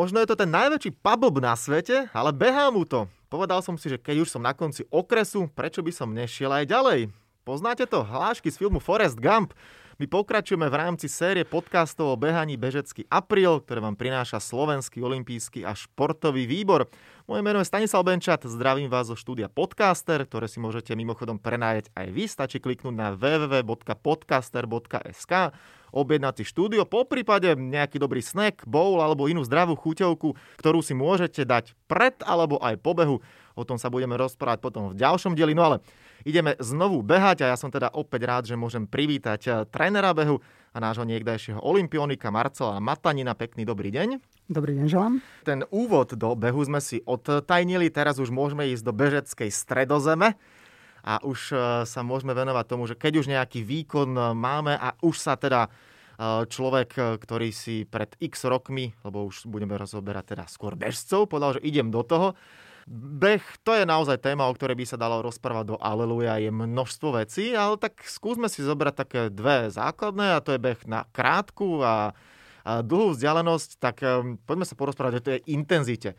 Možno 0.00 0.16
je 0.24 0.32
to 0.32 0.40
ten 0.40 0.48
najväčší 0.48 0.96
pabob 1.04 1.44
na 1.44 1.52
svete, 1.52 2.08
ale 2.16 2.32
behá 2.32 2.72
mu 2.72 2.88
to. 2.88 3.04
Povedal 3.28 3.60
som 3.60 3.76
si, 3.76 3.92
že 3.92 4.00
keď 4.00 4.24
už 4.24 4.32
som 4.32 4.40
na 4.40 4.56
konci 4.56 4.88
okresu, 4.88 5.52
prečo 5.52 5.84
by 5.84 5.92
som 5.92 6.08
nešiel 6.16 6.48
aj 6.48 6.72
ďalej? 6.72 7.12
Poznáte 7.44 7.84
to? 7.84 8.00
Hlášky 8.00 8.48
z 8.48 8.64
filmu 8.64 8.80
Forest 8.80 9.20
Gump. 9.20 9.52
My 10.00 10.08
pokračujeme 10.08 10.64
v 10.72 10.80
rámci 10.80 11.12
série 11.12 11.44
podcastov 11.44 12.08
o 12.08 12.16
behaní 12.16 12.56
Bežecký 12.56 13.04
apríl, 13.12 13.60
ktoré 13.60 13.84
vám 13.84 14.00
prináša 14.00 14.40
Slovenský 14.40 15.04
olimpijský 15.04 15.68
a 15.68 15.76
športový 15.76 16.48
výbor. 16.48 16.88
Moje 17.28 17.44
meno 17.44 17.60
je 17.60 17.68
Stanislav 17.68 18.08
Benčat, 18.08 18.48
zdravím 18.48 18.88
vás 18.88 19.12
zo 19.12 19.16
štúdia 19.20 19.52
Podcaster, 19.52 20.24
ktoré 20.24 20.48
si 20.48 20.56
môžete 20.56 20.96
mimochodom 20.96 21.36
prenájať 21.36 21.92
aj 21.92 22.16
vy. 22.16 22.24
Stačí 22.32 22.64
kliknúť 22.64 22.96
na 22.96 23.12
www.podcaster.sk 23.12 25.32
objednať 25.92 26.34
si 26.40 26.48
štúdio, 26.48 26.86
po 26.86 27.02
prípade 27.04 27.58
nejaký 27.58 27.98
dobrý 28.00 28.22
snack, 28.22 28.62
bowl 28.64 29.02
alebo 29.02 29.28
inú 29.28 29.44
zdravú 29.44 29.76
chuťovku, 29.76 30.34
ktorú 30.62 30.80
si 30.80 30.94
môžete 30.96 31.44
dať 31.44 31.76
pred 31.90 32.14
alebo 32.24 32.56
aj 32.62 32.78
po 32.80 32.94
behu. 32.96 33.20
O 33.58 33.66
tom 33.66 33.78
sa 33.78 33.90
budeme 33.90 34.14
rozprávať 34.14 34.58
potom 34.62 34.94
v 34.94 34.98
ďalšom 34.98 35.34
dieli. 35.34 35.54
No 35.54 35.66
ale 35.66 35.76
ideme 36.24 36.56
znovu 36.60 37.00
behať 37.00 37.46
a 37.46 37.50
ja 37.52 37.56
som 37.56 37.72
teda 37.72 37.90
opäť 37.92 38.20
rád, 38.26 38.44
že 38.48 38.58
môžem 38.58 38.84
privítať 38.84 39.40
eh, 39.46 39.54
trénera 39.68 40.12
behu 40.12 40.40
a 40.70 40.78
nášho 40.78 41.02
niekdajšieho 41.02 41.58
olimpionika 41.58 42.30
Marcela 42.30 42.78
Matanina. 42.78 43.34
Pekný 43.34 43.66
dobrý 43.66 43.90
deň. 43.90 44.22
Dobrý 44.50 44.78
deň, 44.78 44.86
želám. 44.86 45.14
Ten 45.42 45.66
úvod 45.70 46.14
do 46.14 46.34
behu 46.38 46.62
sme 46.62 46.78
si 46.78 47.02
odtajnili, 47.06 47.90
teraz 47.90 48.18
už 48.22 48.30
môžeme 48.30 48.70
ísť 48.70 48.84
do 48.86 48.94
bežeckej 48.94 49.50
stredozeme 49.50 50.38
a 51.02 51.18
už 51.26 51.40
eh, 51.50 51.58
sa 51.88 52.00
môžeme 52.06 52.36
venovať 52.36 52.64
tomu, 52.66 52.86
že 52.86 52.94
keď 52.94 53.12
už 53.24 53.26
nejaký 53.30 53.66
výkon 53.66 54.10
eh, 54.14 54.24
máme 54.34 54.74
a 54.78 54.94
už 55.02 55.16
sa 55.18 55.34
teda 55.34 55.70
človek, 56.20 57.16
ktorý 57.16 57.48
si 57.48 57.88
pred 57.88 58.12
x 58.20 58.44
rokmi, 58.44 58.92
lebo 59.08 59.24
už 59.24 59.48
budeme 59.48 59.72
rozoberať 59.72 60.36
teda 60.36 60.44
skôr 60.52 60.76
bežcov, 60.76 61.32
povedal, 61.32 61.56
že 61.56 61.64
idem 61.64 61.88
do 61.88 62.04
toho, 62.04 62.36
Beh, 62.88 63.44
to 63.60 63.76
je 63.76 63.84
naozaj 63.84 64.24
téma, 64.24 64.48
o 64.48 64.56
ktorej 64.56 64.78
by 64.78 64.86
sa 64.88 64.96
dalo 64.96 65.20
rozprávať 65.20 65.74
do 65.74 65.76
Aleluja, 65.76 66.40
je 66.40 66.48
množstvo 66.48 67.20
vecí, 67.20 67.52
ale 67.52 67.76
tak 67.76 68.00
skúsme 68.08 68.48
si 68.48 68.64
zobrať 68.64 68.94
také 68.96 69.20
dve 69.28 69.68
základné 69.68 70.36
a 70.36 70.42
to 70.44 70.56
je 70.56 70.60
beh 70.62 70.80
na 70.88 71.04
krátku 71.12 71.84
a, 71.84 72.16
a 72.64 72.80
dlhú 72.80 73.12
vzdialenosť, 73.12 73.70
tak 73.76 74.00
um, 74.00 74.40
poďme 74.48 74.64
sa 74.64 74.78
porozprávať 74.78 75.14
o 75.20 75.24
tej 75.24 75.38
intenzite. 75.52 76.16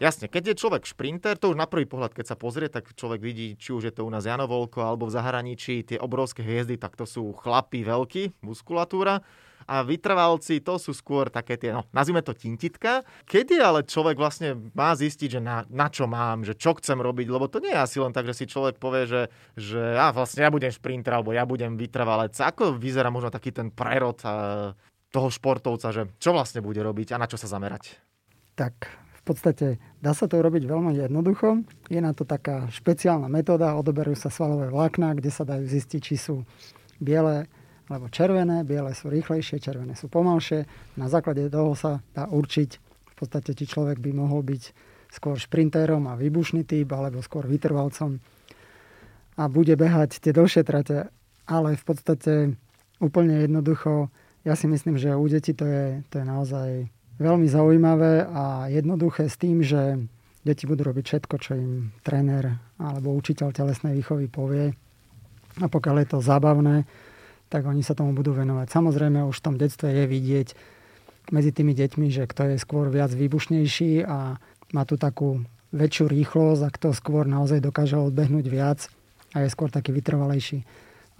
Jasne, 0.00 0.26
keď 0.26 0.52
je 0.52 0.60
človek 0.60 0.82
šprinter, 0.88 1.38
to 1.38 1.52
už 1.52 1.56
na 1.60 1.70
prvý 1.70 1.86
pohľad, 1.86 2.16
keď 2.16 2.34
sa 2.34 2.36
pozrie, 2.36 2.66
tak 2.66 2.90
človek 2.96 3.22
vidí, 3.22 3.54
či 3.54 3.70
už 3.70 3.86
je 3.86 3.94
to 3.94 4.02
u 4.02 4.10
nás 4.10 4.26
Jano 4.26 4.50
alebo 4.50 5.04
v 5.06 5.14
zahraničí, 5.14 5.86
tie 5.86 5.98
obrovské 6.00 6.42
hviezdy, 6.42 6.74
tak 6.74 6.98
to 6.98 7.06
sú 7.06 7.30
chlapí 7.38 7.86
veľkí, 7.86 8.42
muskulatúra 8.42 9.22
a 9.66 9.82
vytrvalci 9.86 10.62
to 10.62 10.78
sú 10.78 10.94
skôr 10.94 11.28
také 11.28 11.58
tie, 11.58 11.74
no 11.74 11.86
nazvime 11.90 12.22
to 12.22 12.34
tintitka. 12.36 13.04
Kedy 13.26 13.58
ale 13.58 13.86
človek 13.86 14.16
vlastne 14.16 14.58
má 14.72 14.94
zistiť, 14.94 15.38
že 15.38 15.40
na, 15.40 15.66
na 15.70 15.90
čo 15.90 16.06
mám, 16.06 16.46
že 16.46 16.54
čo 16.54 16.76
chcem 16.78 16.98
robiť, 16.98 17.26
lebo 17.28 17.50
to 17.50 17.62
nie 17.62 17.74
je 17.74 17.80
asi 17.80 17.96
len 17.98 18.14
tak, 18.14 18.28
že 18.28 18.38
si 18.38 18.44
človek 18.50 18.78
povie, 18.78 19.06
že, 19.06 19.22
že 19.58 19.80
ja 19.98 20.10
vlastne 20.10 20.46
ja 20.46 20.50
budem 20.50 20.70
šprinter 20.70 21.14
alebo 21.14 21.34
ja 21.34 21.46
budem 21.46 21.74
vytrvalec. 21.76 22.34
Ako 22.36 22.76
vyzerá 22.76 23.12
možno 23.12 23.30
taký 23.30 23.50
ten 23.50 23.70
prerod 23.72 24.18
toho 25.12 25.28
športovca, 25.28 25.92
že 25.92 26.08
čo 26.16 26.32
vlastne 26.32 26.64
bude 26.64 26.80
robiť 26.80 27.12
a 27.14 27.20
na 27.20 27.28
čo 27.28 27.36
sa 27.36 27.46
zamerať? 27.46 28.00
Tak 28.56 28.74
v 29.22 29.22
podstate 29.22 29.66
dá 30.02 30.16
sa 30.16 30.26
to 30.26 30.40
urobiť 30.40 30.66
veľmi 30.66 30.98
jednoducho. 30.98 31.62
Je 31.86 32.00
na 32.02 32.10
to 32.10 32.26
taká 32.26 32.66
špeciálna 32.72 33.30
metóda, 33.30 33.78
odoberú 33.78 34.18
sa 34.18 34.32
svalové 34.32 34.72
vlákna, 34.72 35.14
kde 35.14 35.30
sa 35.30 35.46
dajú 35.46 35.62
zistiť, 35.62 36.00
či 36.02 36.16
sú 36.18 36.42
biele 36.98 37.46
lebo 37.92 38.08
červené, 38.08 38.64
biele 38.64 38.96
sú 38.96 39.12
rýchlejšie, 39.12 39.60
červené 39.60 39.92
sú 39.92 40.08
pomalšie. 40.08 40.64
Na 40.96 41.12
základe 41.12 41.52
toho 41.52 41.76
sa 41.76 42.00
dá 42.16 42.24
určiť, 42.32 42.70
v 43.12 43.14
podstate, 43.14 43.52
či 43.52 43.68
človek 43.68 44.00
by 44.00 44.16
mohol 44.16 44.40
byť 44.40 44.62
skôr 45.12 45.36
šprintérom 45.36 46.08
a 46.08 46.16
výbušný 46.16 46.64
typ, 46.64 46.88
alebo 46.96 47.20
skôr 47.20 47.44
vytrvalcom 47.44 48.16
a 49.36 49.48
bude 49.48 49.72
behať 49.76 50.20
tie 50.20 50.32
dlhšie 50.32 50.62
trate, 50.64 51.08
ale 51.48 51.76
v 51.76 51.84
podstate 51.84 52.32
úplne 53.00 53.42
jednoducho, 53.44 54.12
ja 54.44 54.54
si 54.58 54.68
myslím, 54.68 55.00
že 55.00 55.16
u 55.16 55.24
detí 55.26 55.56
to 55.56 55.64
je, 55.64 55.86
to 56.12 56.20
je 56.20 56.26
naozaj 56.26 56.68
veľmi 57.16 57.46
zaujímavé 57.48 58.26
a 58.26 58.68
jednoduché 58.68 59.30
s 59.30 59.36
tým, 59.38 59.62
že 59.62 60.02
deti 60.42 60.66
budú 60.66 60.90
robiť 60.90 61.04
všetko, 61.06 61.34
čo 61.38 61.50
im 61.54 61.94
tréner 62.02 62.58
alebo 62.76 63.14
učiteľ 63.14 63.54
telesnej 63.54 63.94
výchovy 63.94 64.26
povie. 64.26 64.74
A 65.60 65.66
pokiaľ 65.68 65.96
je 66.02 66.08
to 66.08 66.18
zábavné, 66.24 66.88
tak 67.52 67.68
oni 67.68 67.84
sa 67.84 67.92
tomu 67.92 68.16
budú 68.16 68.32
venovať. 68.32 68.72
Samozrejme, 68.72 69.28
už 69.28 69.36
v 69.36 69.44
tom 69.44 69.56
detstve 69.60 69.92
je 69.92 70.04
vidieť 70.08 70.48
medzi 71.28 71.52
tými 71.52 71.76
deťmi, 71.76 72.08
že 72.08 72.24
kto 72.24 72.48
je 72.48 72.56
skôr 72.56 72.88
viac 72.88 73.12
výbušnejší 73.12 74.08
a 74.08 74.40
má 74.72 74.82
tu 74.88 74.96
takú 74.96 75.44
väčšiu 75.76 76.08
rýchlosť 76.08 76.62
a 76.64 76.72
kto 76.72 76.88
skôr 76.96 77.28
naozaj 77.28 77.60
dokáže 77.60 78.00
odbehnúť 78.00 78.46
viac 78.48 78.88
a 79.36 79.44
je 79.44 79.52
skôr 79.52 79.68
taký 79.68 79.92
vytrvalejší. 79.92 80.64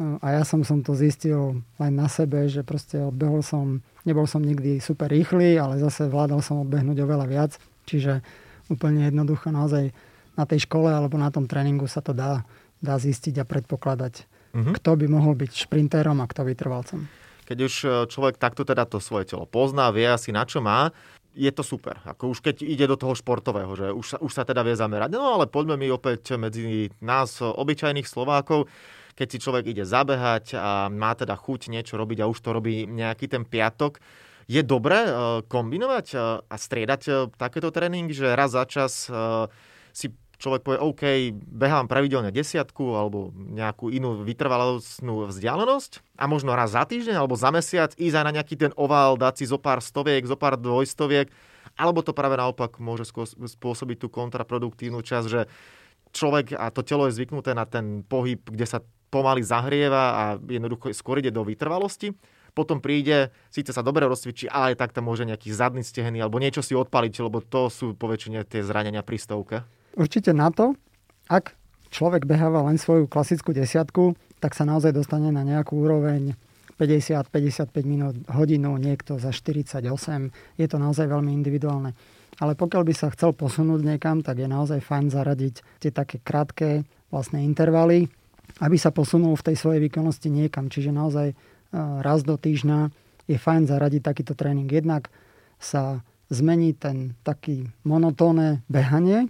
A 0.00 0.40
ja 0.40 0.42
som, 0.42 0.64
som 0.64 0.80
to 0.80 0.96
zistil 0.96 1.60
len 1.76 1.92
na 1.92 2.08
sebe, 2.08 2.48
že 2.48 2.64
proste 2.64 2.96
odbehol 2.96 3.44
som, 3.44 3.84
nebol 4.08 4.24
som 4.24 4.40
nikdy 4.40 4.80
super 4.80 5.12
rýchly, 5.12 5.60
ale 5.60 5.76
zase 5.78 6.08
vládal 6.08 6.40
som 6.40 6.64
odbehnúť 6.64 7.04
oveľa 7.04 7.26
viac. 7.28 7.52
Čiže 7.84 8.24
úplne 8.72 9.04
jednoducho 9.04 9.52
naozaj 9.52 9.92
na 10.32 10.44
tej 10.48 10.64
škole 10.64 10.88
alebo 10.88 11.20
na 11.20 11.28
tom 11.28 11.44
tréningu 11.44 11.84
sa 11.84 12.00
to 12.00 12.16
dá, 12.16 12.42
dá 12.80 12.96
zistiť 12.96 13.44
a 13.44 13.48
predpokladať 13.48 14.24
uh-huh. 14.52 14.72
kto 14.76 14.90
by 14.96 15.06
mohol 15.08 15.34
byť 15.34 15.52
šprintérom 15.68 16.20
a 16.20 16.26
kto 16.28 16.44
vytrvalcom. 16.44 17.08
Keď 17.42 17.58
už 17.58 17.74
e, 17.82 17.86
človek 18.08 18.36
takto 18.38 18.62
teda 18.62 18.86
to 18.86 19.02
svoje 19.02 19.28
telo 19.28 19.48
pozná, 19.48 19.90
vie 19.90 20.06
asi 20.06 20.30
na 20.30 20.46
čo 20.46 20.62
má, 20.62 20.94
je 21.32 21.48
to 21.48 21.64
super. 21.64 21.96
Ako 22.04 22.36
už 22.36 22.44
keď 22.44 22.60
ide 22.60 22.84
do 22.84 22.96
toho 23.00 23.16
športového, 23.16 23.72
že 23.72 23.88
už 23.88 24.06
sa, 24.06 24.16
už 24.20 24.32
sa 24.32 24.44
teda 24.44 24.60
vie 24.60 24.76
zamerať. 24.76 25.16
No 25.16 25.40
ale 25.40 25.48
poďme 25.48 25.80
mi 25.80 25.88
opäť 25.88 26.36
medzi 26.36 26.92
nás, 27.00 27.40
obyčajných 27.40 28.04
Slovákov, 28.04 28.68
keď 29.16 29.26
si 29.28 29.38
človek 29.40 29.64
ide 29.72 29.84
zabehať 29.88 30.56
a 30.56 30.92
má 30.92 31.16
teda 31.16 31.36
chuť 31.36 31.72
niečo 31.72 31.96
robiť 31.96 32.20
a 32.20 32.28
už 32.28 32.38
to 32.40 32.52
robí 32.52 32.84
nejaký 32.84 33.32
ten 33.32 33.48
piatok, 33.48 34.00
je 34.44 34.60
dobré 34.60 35.08
e, 35.08 35.12
kombinovať 35.48 36.06
e, 36.12 36.16
a 36.44 36.54
striedať 36.56 37.32
takéto 37.40 37.72
tréningy, 37.72 38.12
že 38.12 38.36
raz 38.36 38.52
za 38.52 38.68
čas 38.68 39.08
si 39.92 40.08
človek 40.42 40.66
povie, 40.66 40.82
OK, 40.82 41.02
behám 41.38 41.86
pravidelne 41.86 42.34
desiatku 42.34 42.98
alebo 42.98 43.30
nejakú 43.30 43.94
inú 43.94 44.26
vytrvalostnú 44.26 45.30
vzdialenosť 45.30 46.02
a 46.18 46.26
možno 46.26 46.58
raz 46.58 46.74
za 46.74 46.82
týždeň 46.82 47.14
alebo 47.14 47.38
za 47.38 47.54
mesiac 47.54 47.94
ísť 47.94 48.16
aj 48.18 48.24
na 48.26 48.34
nejaký 48.34 48.58
ten 48.58 48.72
ovál, 48.74 49.14
dať 49.14 49.38
si 49.38 49.44
zo 49.46 49.62
pár 49.62 49.78
stoviek, 49.78 50.26
zo 50.26 50.34
pár 50.34 50.58
dvojstoviek, 50.58 51.30
alebo 51.78 52.02
to 52.02 52.10
práve 52.10 52.34
naopak 52.34 52.82
môže 52.82 53.06
spôsobiť 53.30 53.96
tú 54.02 54.10
kontraproduktívnu 54.10 54.98
časť, 55.06 55.26
že 55.30 55.46
človek 56.10 56.58
a 56.58 56.74
to 56.74 56.82
telo 56.82 57.06
je 57.06 57.14
zvyknuté 57.14 57.54
na 57.54 57.62
ten 57.62 58.02
pohyb, 58.02 58.42
kde 58.42 58.66
sa 58.66 58.82
pomaly 59.14 59.46
zahrieva 59.46 60.04
a 60.10 60.22
jednoducho 60.42 60.90
skôr 60.90 61.22
ide 61.22 61.30
do 61.30 61.46
vytrvalosti 61.46 62.18
potom 62.52 62.84
príde, 62.84 63.32
síce 63.48 63.72
sa 63.72 63.80
dobre 63.80 64.04
rozcvičí, 64.04 64.44
ale 64.44 64.76
aj 64.76 64.84
tak 64.84 64.92
tam 64.92 65.08
môže 65.08 65.24
nejaký 65.24 65.48
zadný 65.48 65.80
stehený 65.80 66.20
alebo 66.20 66.36
niečo 66.36 66.60
si 66.60 66.76
odpaliť, 66.76 67.24
lebo 67.24 67.40
to 67.40 67.72
sú 67.72 67.96
poväčšine 67.96 68.44
tie 68.44 68.60
zranenia 68.60 69.00
pri 69.00 69.16
stovke 69.16 69.56
určite 69.96 70.32
na 70.32 70.52
to, 70.52 70.74
ak 71.28 71.54
človek 71.92 72.24
beháva 72.24 72.64
len 72.66 72.80
svoju 72.80 73.06
klasickú 73.06 73.52
desiatku, 73.52 74.16
tak 74.42 74.56
sa 74.56 74.66
naozaj 74.66 74.96
dostane 74.96 75.30
na 75.30 75.46
nejakú 75.46 75.78
úroveň 75.78 76.34
50-55 76.80 77.70
minút, 77.86 78.16
hodinu, 78.32 78.74
niekto 78.80 79.20
za 79.20 79.30
48. 79.30 79.86
Je 80.58 80.66
to 80.66 80.76
naozaj 80.82 81.06
veľmi 81.06 81.30
individuálne. 81.30 81.94
Ale 82.42 82.58
pokiaľ 82.58 82.82
by 82.88 82.94
sa 82.96 83.12
chcel 83.12 83.36
posunúť 83.36 83.86
niekam, 83.86 84.24
tak 84.24 84.40
je 84.40 84.48
naozaj 84.50 84.82
fajn 84.82 85.12
zaradiť 85.12 85.54
tie 85.78 85.92
také 85.94 86.18
krátke 86.18 86.82
vlastné 87.12 87.44
intervaly, 87.44 88.08
aby 88.58 88.76
sa 88.80 88.90
posunul 88.90 89.36
v 89.36 89.52
tej 89.52 89.56
svojej 89.60 89.80
výkonnosti 89.84 90.32
niekam. 90.32 90.72
Čiže 90.72 90.90
naozaj 90.90 91.28
e, 91.30 91.34
raz 92.02 92.24
do 92.24 92.34
týždňa 92.34 92.88
je 93.30 93.38
fajn 93.38 93.68
zaradiť 93.68 94.02
takýto 94.02 94.34
tréning. 94.34 94.66
Jednak 94.66 95.12
sa 95.62 96.02
zmení 96.32 96.72
ten 96.74 97.14
taký 97.22 97.68
monotónne 97.84 98.64
behanie, 98.66 99.28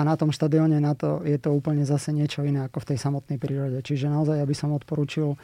a 0.00 0.08
na 0.08 0.16
tom 0.16 0.32
štadióne 0.32 0.80
na 0.80 0.96
to 0.96 1.20
je 1.28 1.36
to 1.36 1.52
úplne 1.52 1.84
zase 1.84 2.08
niečo 2.16 2.40
iné 2.40 2.64
ako 2.64 2.80
v 2.80 2.88
tej 2.94 2.98
samotnej 3.04 3.36
prírode. 3.36 3.84
Čiže 3.84 4.08
naozaj, 4.08 4.40
aby 4.40 4.56
som 4.56 4.72
odporúčil 4.72 5.36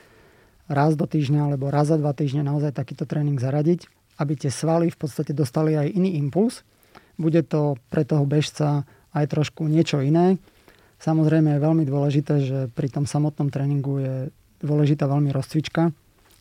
raz 0.64 0.96
do 0.96 1.04
týždňa 1.04 1.52
alebo 1.52 1.68
raz 1.68 1.92
za 1.92 2.00
dva 2.00 2.16
týždne 2.16 2.40
naozaj 2.40 2.72
takýto 2.72 3.04
tréning 3.04 3.36
zaradiť, 3.36 3.84
aby 4.16 4.32
tie 4.32 4.48
svaly 4.48 4.88
v 4.88 4.96
podstate 4.96 5.36
dostali 5.36 5.76
aj 5.76 5.92
iný 5.92 6.16
impuls. 6.16 6.64
Bude 7.20 7.44
to 7.44 7.76
pre 7.92 8.08
toho 8.08 8.24
bežca 8.24 8.88
aj 9.12 9.24
trošku 9.28 9.68
niečo 9.68 10.00
iné. 10.00 10.40
Samozrejme 10.96 11.52
je 11.52 11.60
veľmi 11.60 11.84
dôležité, 11.84 12.34
že 12.40 12.58
pri 12.72 12.88
tom 12.88 13.04
samotnom 13.04 13.52
tréningu 13.52 14.00
je 14.00 14.14
dôležitá 14.64 15.04
veľmi 15.04 15.36
rozcvička, 15.36 15.92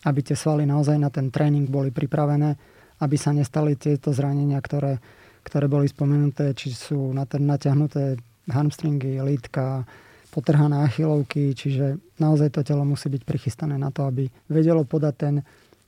aby 0.08 0.20
tie 0.24 0.40
svaly 0.40 0.64
naozaj 0.64 0.96
na 0.96 1.12
ten 1.12 1.28
tréning 1.28 1.68
boli 1.68 1.92
pripravené, 1.92 2.56
aby 3.04 3.20
sa 3.20 3.36
nestali 3.36 3.76
tieto 3.76 4.16
zranenia, 4.16 4.56
ktoré 4.64 5.04
ktoré 5.46 5.70
boli 5.70 5.86
spomenuté, 5.86 6.58
či 6.58 6.74
sú 6.74 7.14
natiahnuté 7.14 8.18
hamstringy, 8.50 9.22
lítka, 9.22 9.86
potrhané 10.34 10.84
achilovky, 10.84 11.56
čiže 11.56 11.96
naozaj 12.20 12.52
to 12.52 12.66
telo 12.66 12.84
musí 12.84 13.08
byť 13.08 13.24
prichystané 13.24 13.80
na 13.80 13.94
to, 13.94 14.04
aby 14.10 14.28
vedelo 14.52 14.84
podať 14.84 15.14
ten 15.16 15.36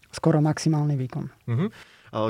skoro 0.08 0.40
maximálny 0.40 0.96
výkon. 0.96 1.26
Uh-huh. 1.52 1.68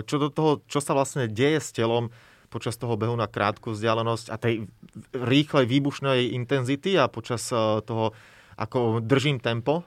Čo 0.01 0.15
do 0.17 0.33
toho, 0.33 0.51
čo 0.65 0.81
sa 0.81 0.97
vlastne 0.97 1.29
deje 1.29 1.61
s 1.61 1.69
telom 1.69 2.09
počas 2.49 2.79
toho 2.79 2.97
behu 2.97 3.13
na 3.13 3.29
krátku 3.29 3.75
vzdialenosť 3.75 4.33
a 4.33 4.35
tej 4.41 4.65
rýchlej 5.13 5.69
výbušnej 5.69 6.33
intenzity 6.33 6.97
a 6.97 7.05
počas 7.05 7.45
toho, 7.85 8.17
ako 8.57 9.03
držím 9.05 9.37
tempo. 9.37 9.85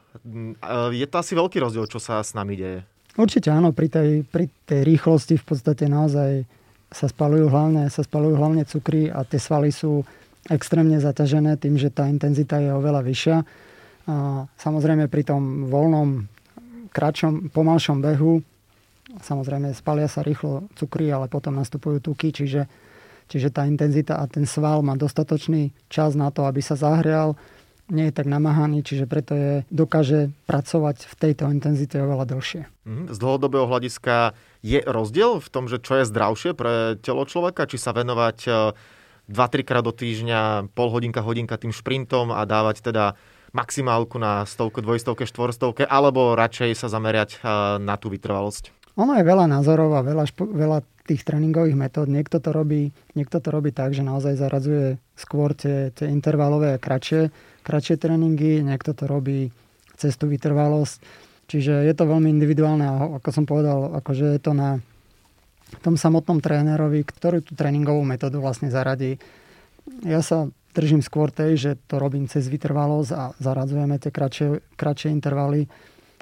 Je 0.95 1.07
to 1.11 1.17
asi 1.19 1.35
veľký 1.35 1.59
rozdiel, 1.59 1.91
čo 1.91 1.99
sa 1.99 2.23
s 2.23 2.37
nami 2.39 2.55
deje. 2.55 2.87
Určite 3.19 3.51
áno, 3.51 3.75
pri 3.75 3.91
tej, 3.91 4.23
pri 4.23 4.47
tej 4.71 4.87
rýchlosti 4.87 5.35
v 5.35 5.45
podstate 5.51 5.91
naozaj 5.91 6.47
sa 6.91 7.07
spalujú 7.07 7.47
hlavne, 7.47 7.87
sa 7.89 8.03
spalujú 8.03 8.35
hlavne 8.35 8.67
cukry 8.67 9.07
a 9.09 9.23
tie 9.23 9.39
svaly 9.39 9.71
sú 9.71 10.03
extrémne 10.51 10.99
zaťažené 10.99 11.57
tým, 11.57 11.79
že 11.79 11.95
tá 11.95 12.11
intenzita 12.11 12.59
je 12.59 12.75
oveľa 12.75 13.07
vyššia. 13.07 13.37
A 14.11 14.15
samozrejme 14.59 15.07
pri 15.07 15.23
tom 15.23 15.71
voľnom, 15.71 16.27
kratšom, 16.91 17.55
pomalšom 17.55 18.03
behu 18.03 18.43
samozrejme 19.19 19.75
spalia 19.75 20.07
sa 20.07 20.23
rýchlo 20.23 20.71
cukry, 20.79 21.11
ale 21.11 21.27
potom 21.27 21.59
nastupujú 21.59 21.99
tuky, 21.99 22.31
čiže, 22.31 22.71
čiže 23.27 23.51
tá 23.51 23.67
intenzita 23.67 24.23
a 24.23 24.31
ten 24.31 24.47
sval 24.47 24.87
má 24.87 24.95
dostatočný 24.95 25.75
čas 25.91 26.15
na 26.15 26.31
to, 26.31 26.47
aby 26.47 26.63
sa 26.63 26.79
zahrial 26.79 27.35
nie 27.91 28.07
je 28.09 28.15
tak 28.15 28.31
namáhaný, 28.31 28.87
čiže 28.87 29.11
preto 29.11 29.35
je, 29.35 29.53
dokáže 29.67 30.31
pracovať 30.47 31.11
v 31.11 31.15
tejto 31.19 31.51
intenzite 31.51 31.99
oveľa 31.99 32.31
dlhšie. 32.31 32.63
Mhm. 32.87 33.05
Z 33.11 33.19
dlhodobého 33.19 33.67
hľadiska 33.67 34.33
je 34.61 34.81
rozdiel 34.85 35.41
v 35.41 35.49
tom, 35.49 35.67
že 35.67 35.81
čo 35.81 36.01
je 36.01 36.09
zdravšie 36.09 36.53
pre 36.53 37.01
telo 37.01 37.25
človeka, 37.25 37.69
či 37.69 37.81
sa 37.81 37.97
venovať 37.97 38.39
2-3 39.29 39.31
e, 39.31 39.65
krát 39.65 39.85
do 39.85 39.93
týždňa, 39.93 40.73
pol 40.77 40.89
hodinka, 40.93 41.25
hodinka 41.25 41.57
tým 41.57 41.73
šprintom 41.73 42.33
a 42.33 42.45
dávať 42.45 42.85
teda 42.85 43.19
maximálku 43.51 44.21
na 44.21 44.47
stovke, 44.47 44.79
dvojstovke, 44.85 45.27
štvorstovke, 45.27 45.83
alebo 45.83 46.39
radšej 46.39 46.77
sa 46.77 46.87
zameriať 46.93 47.31
e, 47.35 47.39
na 47.83 47.97
tú 47.97 48.13
vytrvalosť? 48.13 48.95
Ono 48.99 49.17
je 49.17 49.25
veľa 49.25 49.47
názorov 49.49 49.97
a 49.97 50.05
veľa, 50.05 50.25
špo, 50.29 50.45
veľa 50.51 50.85
tých 51.09 51.25
tréningových 51.25 51.79
metód. 51.79 52.07
Niekto 52.11 52.43
to 52.43 52.53
robí, 52.53 52.93
niekto 53.17 53.41
to 53.41 53.49
robí 53.49 53.73
tak, 53.73 53.97
že 53.97 54.05
naozaj 54.05 54.37
zaradzuje 54.37 55.01
skôr 55.17 55.57
tie, 55.57 55.95
tie 55.95 56.11
intervalové 56.13 56.77
kratšie 56.77 57.33
kratšie 57.63 58.01
tréningy, 58.01 58.65
niekto 58.65 58.97
to 58.97 59.05
robí 59.07 59.53
cez 59.95 60.17
tú 60.17 60.27
vytrvalosť. 60.27 61.30
Čiže 61.51 61.83
je 61.83 61.95
to 61.99 62.07
veľmi 62.07 62.31
individuálne 62.31 62.87
a 62.87 62.95
ako 63.19 63.29
som 63.35 63.43
povedal, 63.43 63.91
akože 63.99 64.39
je 64.39 64.41
to 64.41 64.55
na 64.55 64.79
tom 65.83 65.99
samotnom 65.99 66.39
trénerovi, 66.39 67.03
ktorý 67.03 67.43
tú 67.43 67.59
tréningovú 67.59 68.07
metódu 68.07 68.39
vlastne 68.39 68.71
zaradí. 68.71 69.19
Ja 70.07 70.23
sa 70.23 70.47
držím 70.79 71.03
skôr 71.03 71.35
tej, 71.35 71.59
že 71.59 71.71
to 71.91 71.99
robím 71.99 72.31
cez 72.31 72.47
vytrvalosť 72.47 73.11
a 73.11 73.35
zaradzujeme 73.43 73.99
tie 73.99 74.15
kratšie, 74.15 74.63
kratšie 74.79 75.11
intervaly 75.11 75.67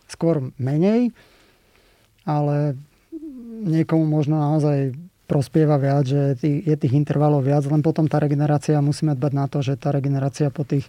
skôr 0.08 0.48
menej, 0.56 1.12
ale 2.25 2.80
niekomu 3.69 4.08
možno 4.08 4.40
naozaj 4.40 4.96
prospieva 5.28 5.76
viac, 5.76 6.08
že 6.08 6.40
je 6.40 6.76
tých 6.80 6.96
intervalov 6.96 7.44
viac, 7.44 7.69
len 7.69 7.84
potom 7.84 8.08
tá 8.08 8.16
regenerácia, 8.16 8.80
musíme 8.80 9.12
dbať 9.12 9.32
na 9.36 9.44
to, 9.44 9.60
že 9.60 9.76
tá 9.76 9.92
regenerácia 9.92 10.48
po 10.48 10.64
tých 10.64 10.88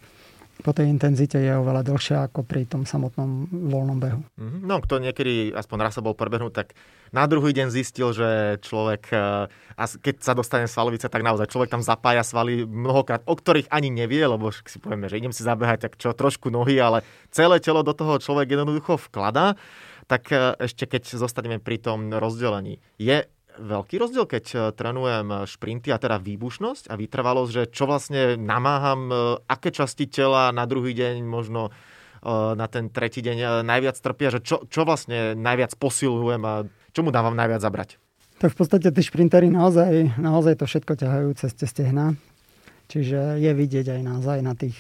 po 0.60 0.76
tej 0.76 0.92
intenzite 0.92 1.40
je 1.40 1.56
oveľa 1.56 1.88
dlhšia 1.88 2.28
ako 2.28 2.44
pri 2.44 2.68
tom 2.68 2.84
samotnom 2.84 3.48
voľnom 3.72 3.98
behu. 4.00 4.22
Mhm. 4.36 4.68
No, 4.68 4.84
kto 4.84 5.00
niekedy 5.00 5.56
aspoň 5.56 5.78
raz 5.80 5.96
sa 5.96 6.04
bol 6.04 6.16
prebehnúť, 6.16 6.54
tak 6.54 6.68
na 7.16 7.26
druhý 7.26 7.56
deň 7.56 7.72
zistil, 7.72 8.12
že 8.12 8.60
človek, 8.60 9.08
e, 9.10 9.48
a 9.50 9.84
keď 9.88 10.16
sa 10.20 10.36
dostane 10.36 10.68
svalovice, 10.68 11.08
tak 11.08 11.24
naozaj 11.24 11.48
človek 11.48 11.72
tam 11.72 11.82
zapája 11.82 12.28
svaly 12.28 12.68
mnohokrát, 12.68 13.24
o 13.24 13.34
ktorých 13.34 13.72
ani 13.72 13.90
nevie, 13.90 14.22
lebo 14.22 14.52
si 14.52 14.78
povieme, 14.78 15.08
že 15.08 15.18
idem 15.18 15.34
si 15.34 15.48
zabehať, 15.48 15.90
tak 15.90 15.94
čo, 15.96 16.12
trošku 16.12 16.52
nohy, 16.52 16.76
ale 16.78 17.08
celé 17.32 17.64
telo 17.64 17.82
do 17.82 17.96
toho 17.96 18.20
človek 18.20 18.52
jednoducho 18.54 19.00
vkladá. 19.10 19.56
Tak 20.12 20.24
e, 20.30 20.60
ešte 20.60 20.86
keď 20.86 21.16
zostaneme 21.16 21.64
pri 21.64 21.80
tom 21.80 22.12
rozdelení, 22.12 22.84
je 23.00 23.24
veľký 23.60 23.96
rozdiel, 24.00 24.26
keď 24.26 24.46
e, 24.52 24.58
trénujem 24.74 25.46
šprinty 25.46 25.92
a 25.92 26.00
teda 26.00 26.18
výbušnosť 26.18 26.88
a 26.88 26.96
vytrvalosť, 26.96 27.52
že 27.52 27.64
čo 27.70 27.86
vlastne 27.86 28.40
namáham, 28.40 29.12
e, 29.12 29.16
aké 29.46 29.76
časti 29.76 30.08
tela 30.08 30.50
na 30.56 30.64
druhý 30.64 30.96
deň 30.96 31.24
možno 31.28 31.76
na 32.20 32.68
ten 32.68 32.92
tretí 32.92 33.24
deň 33.24 33.64
najviac 33.64 33.96
trpia, 33.96 34.28
že 34.28 34.44
čo, 34.44 34.68
čo 34.68 34.84
vlastne 34.84 35.40
najviac 35.40 35.72
posilujem 35.80 36.44
a 36.44 36.68
čomu 36.92 37.16
dávam 37.16 37.32
najviac 37.32 37.64
zabrať? 37.64 37.96
Tak 38.44 38.56
v 38.56 38.60
podstate 38.60 38.92
tí 38.92 39.00
šprintery 39.00 39.48
naozaj, 39.48 40.20
naozaj 40.20 40.60
to 40.60 40.68
všetko 40.68 41.00
ťahajú 41.00 41.30
cez 41.40 41.56
tie 41.56 41.64
stehna. 41.64 42.20
Čiže 42.92 43.40
je 43.40 43.52
vidieť 43.56 43.96
aj 43.96 44.02
naozaj 44.04 44.38
na 44.44 44.52
tých, 44.52 44.76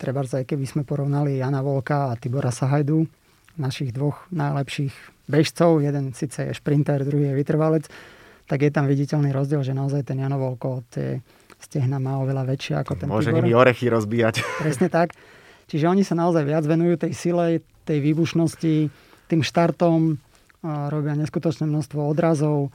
treba 0.00 0.24
aj 0.24 0.46
keby 0.46 0.64
sme 0.64 0.82
porovnali 0.88 1.36
Jana 1.36 1.60
Volka 1.60 2.14
a 2.14 2.16
Tibora 2.16 2.54
Sahajdu, 2.54 3.04
našich 3.58 3.90
dvoch 3.90 4.30
najlepších 4.30 5.17
bežcov, 5.28 5.84
jeden 5.84 6.16
síce 6.16 6.50
je 6.50 6.52
šprinter, 6.56 7.04
druhý 7.04 7.30
je 7.30 7.38
vytrvalec, 7.38 7.84
tak 8.48 8.64
je 8.64 8.72
tam 8.72 8.88
viditeľný 8.88 9.30
rozdiel, 9.30 9.60
že 9.60 9.76
naozaj 9.76 10.08
ten 10.08 10.18
Jano 10.18 10.40
Volko 10.40 10.82
tie 10.88 11.20
stehna 11.60 12.00
má 12.00 12.16
oveľa 12.24 12.48
väčšie 12.48 12.74
ako 12.80 12.92
ten 12.96 13.06
Môže 13.12 13.30
nimi 13.30 13.52
orechy 13.52 13.92
rozbíjať. 13.92 14.40
Presne 14.64 14.88
tak. 14.88 15.12
Čiže 15.68 15.84
oni 15.84 16.00
sa 16.00 16.16
naozaj 16.16 16.48
viac 16.48 16.64
venujú 16.64 16.96
tej 16.96 17.12
sile, 17.12 17.60
tej 17.84 18.00
výbušnosti, 18.00 18.76
tým 19.28 19.40
štartom, 19.44 20.16
robia 20.64 21.12
neskutočné 21.14 21.68
množstvo 21.68 22.00
odrazov, 22.02 22.72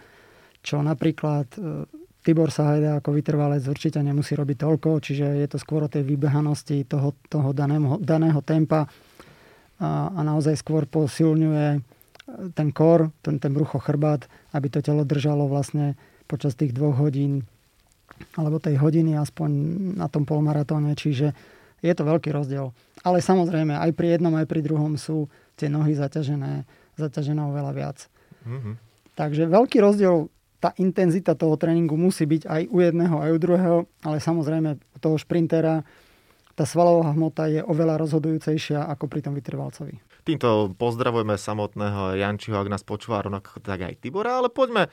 čo 0.64 0.80
napríklad 0.80 1.48
e, 1.60 1.84
Tibor 2.24 2.48
Sahajda 2.48 3.04
ako 3.04 3.12
vytrvalec 3.12 3.60
určite 3.68 4.00
nemusí 4.00 4.32
robiť 4.32 4.58
toľko, 4.64 5.04
čiže 5.04 5.44
je 5.44 5.48
to 5.52 5.60
skôr 5.60 5.84
o 5.84 5.92
tej 5.92 6.08
vybehanosti 6.08 6.88
toho, 6.88 7.12
toho 7.28 7.52
daného, 7.52 8.00
daného 8.00 8.40
tempa 8.40 8.88
a, 9.84 10.08
a 10.08 10.20
naozaj 10.24 10.56
skôr 10.56 10.88
posilňuje 10.88 11.84
ten 12.56 12.72
kor, 12.72 13.12
ten, 13.20 13.40
ten 13.40 13.52
brucho 13.52 13.80
chrbát, 13.80 14.28
aby 14.56 14.72
to 14.72 14.80
telo 14.80 15.04
držalo 15.04 15.52
vlastne 15.52 16.00
počas 16.28 16.56
tých 16.56 16.72
dvoch 16.72 16.96
hodín 16.96 17.44
alebo 18.38 18.62
tej 18.62 18.80
hodiny 18.80 19.18
aspoň 19.20 19.50
na 20.00 20.08
tom 20.08 20.24
polmaratóne, 20.24 20.96
čiže 20.96 21.36
je 21.84 21.94
to 21.94 22.08
veľký 22.08 22.32
rozdiel. 22.32 22.72
Ale 23.04 23.20
samozrejme, 23.20 23.76
aj 23.76 23.92
pri 23.92 24.16
jednom, 24.16 24.32
aj 24.40 24.48
pri 24.48 24.64
druhom 24.64 24.96
sú 24.96 25.28
tie 25.60 25.68
nohy 25.68 25.98
zaťažené, 26.00 26.64
zaťažené 26.96 27.42
oveľa 27.44 27.72
viac. 27.76 27.98
Mm-hmm. 28.48 28.74
Takže 29.20 29.44
veľký 29.52 29.78
rozdiel, 29.84 30.32
tá 30.64 30.72
intenzita 30.80 31.36
toho 31.36 31.60
tréningu 31.60 32.00
musí 32.00 32.24
byť 32.24 32.48
aj 32.48 32.62
u 32.72 32.78
jedného, 32.80 33.16
aj 33.20 33.32
u 33.36 33.40
druhého, 33.40 33.78
ale 34.00 34.24
samozrejme 34.24 34.80
u 34.80 34.98
toho 35.04 35.20
šprintera 35.20 35.84
tá 36.56 36.64
svalová 36.64 37.12
hmota 37.12 37.52
je 37.52 37.60
oveľa 37.66 38.00
rozhodujúcejšia 38.00 38.88
ako 38.88 39.12
pri 39.12 39.26
tom 39.26 39.34
vytrvalcovi. 39.36 40.00
Týmto 40.24 40.72
pozdravujeme 40.80 41.36
samotného 41.36 42.16
Jančiho, 42.16 42.56
ak 42.56 42.72
nás 42.72 42.88
počúva 42.88 43.20
rovnako 43.20 43.60
tak 43.60 43.84
aj 43.84 44.00
Tibora, 44.00 44.40
ale 44.40 44.48
poďme 44.48 44.88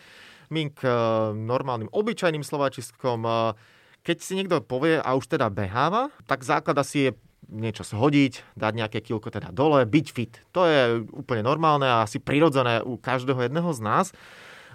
my 0.50 0.74
k 0.74 0.80
eh, 0.82 0.94
normálnym, 1.38 1.86
obyčajným 1.94 2.42
slováčiskom. 2.42 3.22
Eh, 3.22 3.54
keď 4.02 4.16
si 4.18 4.34
niekto 4.34 4.58
povie 4.58 4.98
a 4.98 5.14
už 5.14 5.30
teda 5.30 5.46
beháva, 5.46 6.10
tak 6.26 6.42
základ 6.42 6.82
asi 6.82 7.10
je 7.10 7.10
niečo 7.46 7.86
zhodiť, 7.86 8.58
dať 8.58 8.72
nejaké 8.74 8.98
kilko 9.02 9.30
teda 9.30 9.54
dole, 9.54 9.86
byť 9.86 10.06
fit. 10.10 10.42
To 10.50 10.66
je 10.66 11.06
úplne 11.14 11.46
normálne 11.46 11.86
a 11.86 12.02
asi 12.02 12.18
prirodzené 12.18 12.82
u 12.82 12.98
každého 12.98 13.46
jedného 13.46 13.70
z 13.70 13.80
nás. 13.86 14.06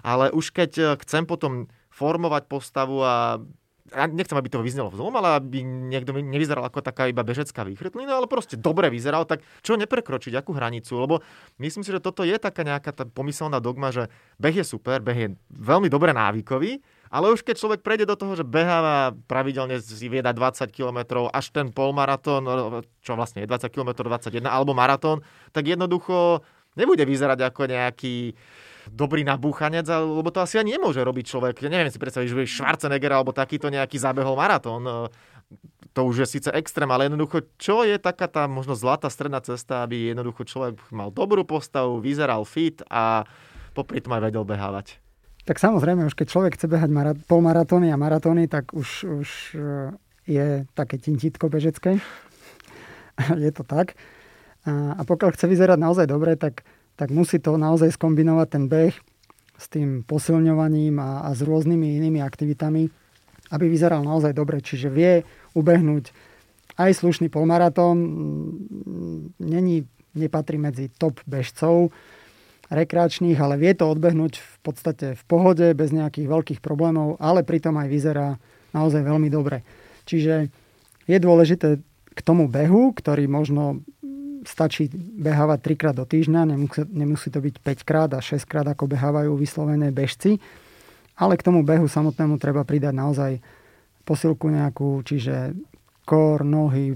Ale 0.00 0.32
už 0.32 0.56
keď 0.56 0.70
eh, 0.80 0.86
chcem 1.04 1.28
potom 1.28 1.68
formovať 1.92 2.48
postavu 2.48 3.04
a 3.04 3.44
ja 3.92 4.04
nechcem, 4.10 4.34
aby 4.34 4.50
to 4.50 4.64
vyznelo 4.64 4.90
zlom, 4.90 5.14
ale 5.14 5.38
aby 5.38 5.62
niekto 5.62 6.10
nevyzeral 6.16 6.66
ako 6.66 6.82
taká 6.82 7.06
iba 7.06 7.22
bežecká 7.22 7.62
výchrtlina, 7.62 8.18
ale 8.18 8.26
proste 8.26 8.58
dobre 8.58 8.90
vyzeral, 8.90 9.28
tak 9.28 9.46
čo 9.62 9.78
neprekročiť, 9.78 10.34
akú 10.34 10.54
hranicu? 10.54 10.98
Lebo 10.98 11.14
myslím 11.62 11.86
si, 11.86 11.94
že 11.94 12.02
toto 12.02 12.26
je 12.26 12.34
taká 12.38 12.66
nejaká 12.66 12.90
tá 12.90 13.04
pomyselná 13.06 13.62
dogma, 13.62 13.94
že 13.94 14.10
beh 14.42 14.54
je 14.58 14.64
super, 14.66 14.98
beh 15.02 15.18
je 15.18 15.28
veľmi 15.54 15.86
dobre 15.86 16.10
návykový, 16.10 16.82
ale 17.10 17.30
už 17.30 17.46
keď 17.46 17.56
človek 17.62 17.80
prejde 17.86 18.10
do 18.10 18.18
toho, 18.18 18.34
že 18.34 18.42
beháva 18.42 19.14
pravidelne 19.30 19.78
si 19.78 20.06
vieda 20.10 20.34
20 20.34 20.66
km 20.74 21.30
až 21.30 21.54
ten 21.54 21.70
polmaratón, 21.70 22.42
čo 23.02 23.14
vlastne 23.14 23.46
je 23.46 23.50
20 23.50 23.70
km 23.70 24.02
21, 24.02 24.42
alebo 24.50 24.74
maratón, 24.74 25.22
tak 25.54 25.70
jednoducho 25.70 26.42
nebude 26.74 27.06
vyzerať 27.06 27.40
ako 27.46 27.62
nejaký 27.70 28.34
dobrý 28.90 29.26
nabúchanec, 29.26 29.86
lebo 29.88 30.28
to 30.30 30.42
asi 30.42 30.60
ani 30.60 30.78
nemôže 30.78 31.02
robiť 31.02 31.24
človek. 31.26 31.54
Neviem 31.66 31.90
si 31.90 31.98
predstaviť, 31.98 32.28
že 32.30 32.36
by 32.36 32.44
Schwarzenegger 32.46 33.12
alebo 33.12 33.34
takýto 33.34 33.70
nejaký 33.70 33.98
zabehol 33.98 34.38
maratón. 34.38 34.82
E, 34.86 34.92
to 35.96 36.04
už 36.04 36.22
je 36.22 36.38
síce 36.38 36.48
extrém, 36.52 36.88
ale 36.90 37.08
jednoducho, 37.08 37.48
čo 37.56 37.82
je 37.82 37.96
taká 37.96 38.28
tá 38.28 38.44
možno 38.44 38.76
zlatá 38.76 39.08
stredná 39.08 39.40
cesta, 39.40 39.82
aby 39.86 40.12
jednoducho 40.12 40.44
človek 40.44 40.76
mal 40.92 41.08
dobrú 41.08 41.42
postavu, 41.42 41.98
vyzeral 42.04 42.44
fit 42.44 42.84
a 42.92 43.24
popri 43.72 44.04
tom 44.04 44.12
aj 44.14 44.28
vedel 44.28 44.44
behávať. 44.44 45.00
Tak 45.46 45.62
samozrejme, 45.62 46.10
už 46.10 46.18
keď 46.18 46.26
človek 46.26 46.52
chce 46.58 46.66
behať 46.66 46.90
marat- 46.90 47.22
polmaratóny 47.30 47.94
a 47.94 47.96
maratóny, 47.96 48.50
tak 48.50 48.74
už, 48.74 48.88
už 49.24 49.30
e, 49.54 49.68
je 50.26 50.46
také 50.74 50.98
tintítko 50.98 51.46
bežecké. 51.46 52.02
je 53.44 53.50
to 53.54 53.62
tak. 53.62 53.94
A 54.66 55.06
pokiaľ 55.06 55.30
chce 55.38 55.46
vyzerať 55.46 55.78
naozaj 55.78 56.10
dobre, 56.10 56.34
tak 56.34 56.66
tak 56.96 57.12
musí 57.12 57.38
to 57.38 57.60
naozaj 57.60 57.92
skombinovať 57.92 58.48
ten 58.48 58.64
beh 58.66 58.94
s 59.56 59.66
tým 59.72 60.04
posilňovaním 60.04 61.00
a, 61.00 61.28
a 61.28 61.30
s 61.32 61.40
rôznymi 61.40 61.96
inými 62.00 62.20
aktivitami, 62.20 62.88
aby 63.52 63.64
vyzeral 63.68 64.04
naozaj 64.04 64.36
dobre. 64.36 64.60
Čiže 64.60 64.92
vie 64.92 65.24
ubehnúť 65.56 66.12
aj 66.76 66.92
slušný 66.92 67.32
polmaratón, 67.32 67.96
není, 69.40 69.88
nepatrí 70.12 70.60
medzi 70.60 70.92
top 70.92 71.24
bežcov, 71.24 71.88
rekreačných, 72.68 73.38
ale 73.38 73.56
vie 73.56 73.72
to 73.72 73.86
odbehnúť 73.86 74.42
v 74.42 74.56
podstate 74.60 75.06
v 75.14 75.22
pohode, 75.24 75.66
bez 75.72 75.94
nejakých 75.94 76.28
veľkých 76.28 76.60
problémov, 76.60 77.16
ale 77.22 77.46
pritom 77.46 77.78
aj 77.78 77.88
vyzerá 77.88 78.28
naozaj 78.74 79.06
veľmi 79.06 79.30
dobre. 79.30 79.62
Čiže 80.04 80.50
je 81.06 81.18
dôležité 81.22 81.80
k 82.16 82.20
tomu 82.24 82.48
behu, 82.50 82.90
ktorý 82.96 83.28
možno 83.28 83.84
stačí 84.46 84.86
behávať 84.94 85.74
3 85.74 85.80
krát 85.80 85.94
do 85.98 86.06
týždňa, 86.06 86.40
nemusí, 86.46 86.82
nemusí 86.94 87.28
to 87.34 87.42
byť 87.42 87.54
5 87.58 87.88
krát 87.88 88.10
a 88.14 88.22
6 88.22 88.46
krát, 88.46 88.66
ako 88.70 88.86
behávajú 88.86 89.34
vyslovené 89.34 89.90
bežci, 89.90 90.38
ale 91.18 91.34
k 91.34 91.44
tomu 91.44 91.66
behu 91.66 91.90
samotnému 91.90 92.38
treba 92.38 92.62
pridať 92.62 92.94
naozaj 92.94 93.32
posilku 94.06 94.46
nejakú, 94.46 95.02
čiže 95.02 95.58
kor, 96.06 96.46
nohy, 96.46 96.94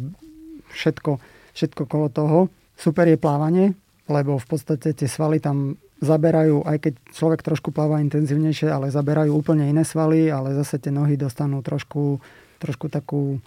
všetko, 0.71 1.19
všetko 1.59 1.83
kolo 1.91 2.09
toho. 2.09 2.39
Super 2.79 3.11
je 3.11 3.19
plávanie, 3.19 3.75
lebo 4.07 4.39
v 4.39 4.47
podstate 4.47 4.95
tie 4.95 5.09
svaly 5.11 5.43
tam 5.43 5.75
zaberajú, 6.01 6.65
aj 6.65 6.79
keď 6.81 6.95
človek 7.13 7.41
trošku 7.45 7.75
pláva 7.75 8.01
intenzívnejšie, 8.01 8.71
ale 8.71 8.95
zaberajú 8.95 9.35
úplne 9.35 9.69
iné 9.69 9.85
svaly, 9.85 10.33
ale 10.33 10.57
zase 10.57 10.81
tie 10.81 10.95
nohy 10.95 11.19
dostanú 11.19 11.61
trošku, 11.61 12.23
trošku 12.63 12.89
takú, 12.89 13.43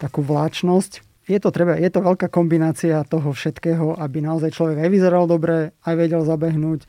takú 0.00 0.24
vláčnosť 0.24 1.04
je 1.26 1.38
to, 1.42 1.50
treba, 1.50 1.74
je 1.74 1.90
to 1.90 2.00
veľká 2.00 2.30
kombinácia 2.30 3.02
toho 3.02 3.34
všetkého, 3.34 3.98
aby 3.98 4.22
naozaj 4.22 4.54
človek 4.54 4.86
aj 4.86 4.90
vyzeral 4.90 5.26
dobre, 5.26 5.74
aj 5.82 5.94
vedel 5.98 6.22
zabehnúť, 6.22 6.86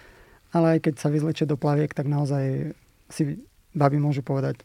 ale 0.54 0.78
aj 0.78 0.80
keď 0.90 0.94
sa 1.02 1.10
vyzlečie 1.10 1.50
do 1.50 1.58
plaviek, 1.58 1.90
tak 1.92 2.06
naozaj 2.06 2.72
si 3.10 3.42
babi 3.74 3.98
môžu 3.98 4.22
povedať, 4.22 4.62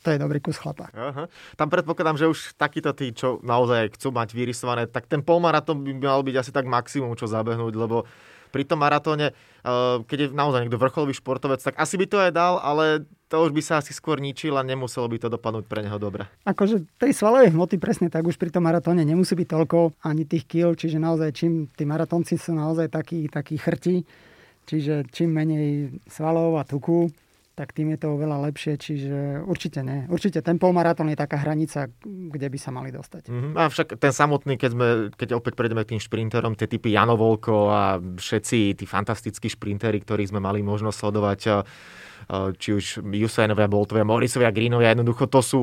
to 0.00 0.08
je 0.12 0.18
dobrý 0.20 0.40
kus 0.40 0.56
chlapa. 0.56 0.88
Aha. 0.96 1.28
Tam 1.56 1.68
predpokladám, 1.68 2.16
že 2.16 2.28
už 2.32 2.56
takíto 2.56 2.92
tí, 2.96 3.12
čo 3.12 3.40
naozaj 3.44 3.96
chcú 4.00 4.12
mať 4.12 4.32
vyrysované, 4.32 4.88
tak 4.88 5.04
ten 5.08 5.20
polmaratón 5.20 5.84
by 5.84 5.92
mal 5.96 6.24
byť 6.24 6.36
asi 6.40 6.50
tak 6.52 6.64
maximum, 6.68 7.12
čo 7.16 7.28
zabehnúť, 7.28 7.76
lebo 7.76 8.08
pri 8.50 8.66
tom 8.66 8.82
maratóne, 8.82 9.32
eh, 9.32 9.96
keď 10.04 10.18
je 10.18 10.28
naozaj 10.34 10.66
niekto 10.66 10.82
vrcholový 10.82 11.14
športovec, 11.14 11.62
tak 11.62 11.78
asi 11.78 11.94
by 11.96 12.06
to 12.10 12.18
aj 12.18 12.32
dal, 12.34 12.58
ale 12.58 13.06
to 13.30 13.38
už 13.46 13.54
by 13.54 13.62
sa 13.62 13.78
asi 13.78 13.94
skôr 13.94 14.18
ničil 14.18 14.58
a 14.58 14.66
nemuselo 14.66 15.06
by 15.06 15.22
to 15.22 15.30
dopadnúť 15.30 15.70
pre 15.70 15.86
neho 15.86 15.96
dobre. 16.02 16.26
Akože 16.42 16.82
tej 16.98 17.14
svalovej 17.14 17.54
hmoty 17.54 17.78
presne 17.78 18.10
tak 18.10 18.26
už 18.26 18.34
pri 18.34 18.50
tom 18.50 18.66
maratóne 18.66 19.06
nemusí 19.06 19.38
byť 19.38 19.48
toľko 19.48 19.78
ani 20.02 20.26
tých 20.26 20.50
kil, 20.50 20.74
čiže 20.74 20.98
naozaj 20.98 21.30
čím 21.32 21.70
tí 21.70 21.86
maratónci 21.86 22.34
sú 22.34 22.58
naozaj 22.58 22.90
takí, 22.90 23.30
takí 23.30 23.54
chrti, 23.54 24.02
čiže 24.66 25.06
čím 25.14 25.30
menej 25.30 25.94
svalov 26.10 26.58
a 26.58 26.66
tuku, 26.66 27.06
tak 27.60 27.76
tým 27.76 27.92
je 27.92 28.00
to 28.00 28.16
oveľa 28.16 28.48
lepšie, 28.48 28.80
čiže 28.80 29.44
určite 29.44 29.84
nie. 29.84 30.08
Určite 30.08 30.40
ten 30.40 30.56
polmaratón 30.56 31.12
je 31.12 31.18
taká 31.20 31.44
hranica, 31.44 31.92
kde 32.08 32.48
by 32.48 32.56
sa 32.56 32.72
mali 32.72 32.88
dostať. 32.88 33.28
Mm-hmm. 33.28 33.52
A 33.52 33.68
však 33.68 34.00
ten 34.00 34.16
samotný, 34.16 34.56
keď, 34.56 34.70
sme, 34.72 34.88
keď 35.12 35.36
opäť 35.36 35.60
prejdeme 35.60 35.84
k 35.84 35.92
tým 35.92 36.00
šprinterom, 36.00 36.56
tie 36.56 36.64
typy 36.64 36.96
Jano 36.96 37.20
Volko 37.20 37.68
a 37.68 38.00
všetci 38.00 38.80
tí 38.80 38.84
fantastickí 38.88 39.52
šprintery, 39.52 40.00
ktorých 40.00 40.32
sme 40.32 40.40
mali 40.40 40.64
možnosť 40.64 40.96
sledovať, 40.96 41.38
či 42.56 42.68
už 42.72 43.04
Jusainovia, 43.04 43.68
Boltovia, 43.68 44.08
Morisovia, 44.08 44.48
Greenovia, 44.48 44.96
jednoducho 44.96 45.28
to 45.28 45.44
sú 45.44 45.60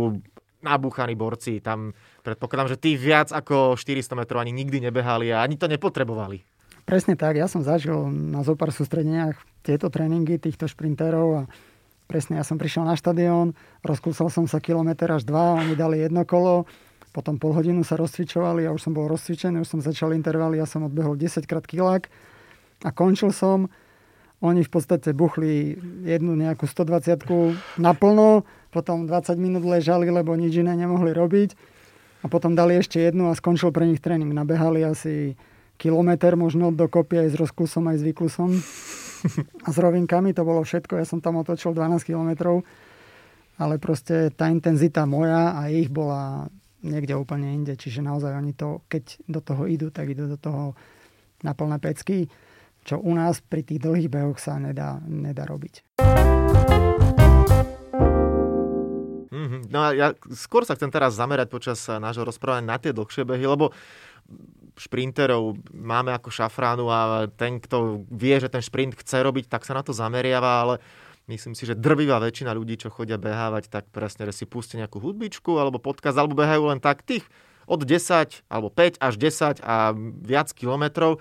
nabúchaní 0.61 1.17
borci. 1.17 1.65
Tam 1.65 1.97
predpokladám, 2.21 2.77
že 2.77 2.81
tí 2.81 2.93
viac 2.93 3.33
ako 3.33 3.73
400 3.73 4.13
metrov 4.13 4.45
ani 4.45 4.53
nikdy 4.53 4.85
nebehali 4.85 5.33
a 5.33 5.41
ani 5.41 5.57
to 5.57 5.65
nepotrebovali. 5.65 6.45
Presne 6.87 7.19
tak, 7.19 7.35
ja 7.35 7.51
som 7.51 7.67
zažil 7.67 8.07
na 8.07 8.47
zopár 8.47 8.71
sústredeniach 8.71 9.35
tieto 9.59 9.91
tréningy 9.91 10.39
týchto 10.39 10.71
šprinterov 10.71 11.27
a 11.35 11.41
Presne, 12.07 12.39
ja 12.39 12.45
som 12.47 12.55
prišiel 12.55 12.87
na 12.87 12.95
štadión, 12.95 13.51
rozkúsal 13.83 14.31
som 14.31 14.47
sa 14.47 14.63
kilometr 14.63 15.11
až 15.11 15.27
dva, 15.27 15.59
oni 15.59 15.75
dali 15.75 15.99
jedno 15.99 16.23
kolo, 16.23 16.63
potom 17.11 17.35
pol 17.35 17.51
hodinu 17.51 17.83
sa 17.83 17.99
rozcvičovali, 17.99 18.63
ja 18.63 18.71
už 18.71 18.79
som 18.79 18.95
bol 18.95 19.11
rozcvičený, 19.11 19.59
už 19.59 19.67
som 19.67 19.83
začal 19.83 20.15
intervaly, 20.15 20.55
ja 20.55 20.63
som 20.63 20.87
odbehol 20.87 21.19
10 21.19 21.43
krát 21.43 21.67
kilák 21.67 22.07
a 22.87 22.89
končil 22.95 23.35
som. 23.35 23.67
Oni 24.39 24.61
v 24.63 24.71
podstate 24.71 25.11
buchli 25.17 25.75
jednu 26.07 26.37
nejakú 26.37 26.63
120 26.63 27.75
naplno, 27.81 28.47
potom 28.69 29.09
20 29.09 29.33
minút 29.35 29.65
ležali, 29.65 30.07
lebo 30.07 30.31
nič 30.37 30.61
iné 30.61 30.77
nemohli 30.77 31.11
robiť. 31.11 31.57
A 32.21 32.29
potom 32.29 32.53
dali 32.53 32.77
ešte 32.77 33.01
jednu 33.01 33.33
a 33.33 33.35
skončil 33.35 33.73
pre 33.73 33.89
nich 33.89 33.97
tréning. 33.97 34.29
Nabehali 34.29 34.85
asi 34.85 35.33
kilometr 35.81 36.37
možno 36.37 36.69
dokopy 36.69 37.25
aj 37.25 37.29
s 37.33 37.35
rozkusom, 37.35 37.89
aj 37.89 37.97
s 37.97 38.03
výklusom 38.05 38.51
a 39.65 39.69
s 39.69 39.77
rovinkami, 39.77 40.33
to 40.33 40.43
bolo 40.45 40.61
všetko. 40.63 40.99
Ja 40.99 41.05
som 41.05 41.21
tam 41.21 41.41
otočil 41.41 41.73
12 41.73 42.07
kilometrov, 42.07 42.63
ale 43.57 43.81
proste 43.81 44.29
tá 44.33 44.49
intenzita 44.49 45.05
moja 45.09 45.57
a 45.57 45.69
ich 45.69 45.89
bola 45.89 46.49
niekde 46.85 47.17
úplne 47.17 47.51
inde. 47.53 47.73
Čiže 47.73 48.05
naozaj 48.05 48.37
oni 48.37 48.53
to, 48.53 48.85
keď 48.87 49.03
do 49.25 49.39
toho 49.41 49.65
idú, 49.65 49.89
tak 49.89 50.13
idú 50.13 50.29
do 50.29 50.37
toho 50.37 50.77
na 51.41 51.53
plné 51.53 51.77
pecky, 51.77 52.29
čo 52.87 52.97
u 53.01 53.11
nás 53.13 53.43
pri 53.43 53.61
tých 53.67 53.83
dlhých 53.83 54.09
behoch 54.09 54.39
sa 54.39 54.57
nedá, 54.57 55.01
nedá 55.05 55.43
robiť. 55.43 55.83
Mm-hmm. 59.27 59.61
No 59.69 59.79
a 59.83 59.87
ja 59.93 60.07
skôr 60.33 60.65
sa 60.65 60.73
chcem 60.73 60.89
teraz 60.89 61.13
zamerať 61.19 61.47
počas 61.51 61.77
nášho 61.85 62.25
rozprávania 62.25 62.73
na 62.73 62.77
tie 62.79 62.95
dlhšie 62.95 63.27
behy, 63.27 63.45
lebo 63.45 63.75
šprinterov 64.77 65.57
máme 65.73 66.13
ako 66.13 66.29
šafránu 66.29 66.85
a 66.87 67.27
ten, 67.33 67.57
kto 67.57 68.05
vie, 68.07 68.37
že 68.37 68.47
ten 68.47 68.61
šprint 68.61 68.93
chce 68.95 69.25
robiť, 69.25 69.49
tak 69.49 69.65
sa 69.65 69.73
na 69.73 69.81
to 69.81 69.91
zameriava, 69.91 70.63
ale 70.63 70.75
myslím 71.27 71.57
si, 71.57 71.67
že 71.67 71.75
drvivá 71.75 72.21
väčšina 72.23 72.55
ľudí, 72.55 72.79
čo 72.79 72.93
chodia 72.93 73.19
behávať, 73.19 73.67
tak 73.67 73.89
presne, 73.89 74.29
že 74.29 74.43
si 74.43 74.45
pustí 74.47 74.79
nejakú 74.79 75.01
hudbičku 75.01 75.57
alebo 75.59 75.81
podcast, 75.81 76.15
alebo 76.15 76.37
behajú 76.39 76.71
len 76.71 76.79
tak 76.79 77.03
tých 77.03 77.27
od 77.67 77.83
10 77.83 78.47
alebo 78.47 78.71
5 78.71 79.03
až 79.03 79.13
10 79.19 79.59
a 79.59 79.91
viac 80.23 80.49
kilometrov. 80.55 81.19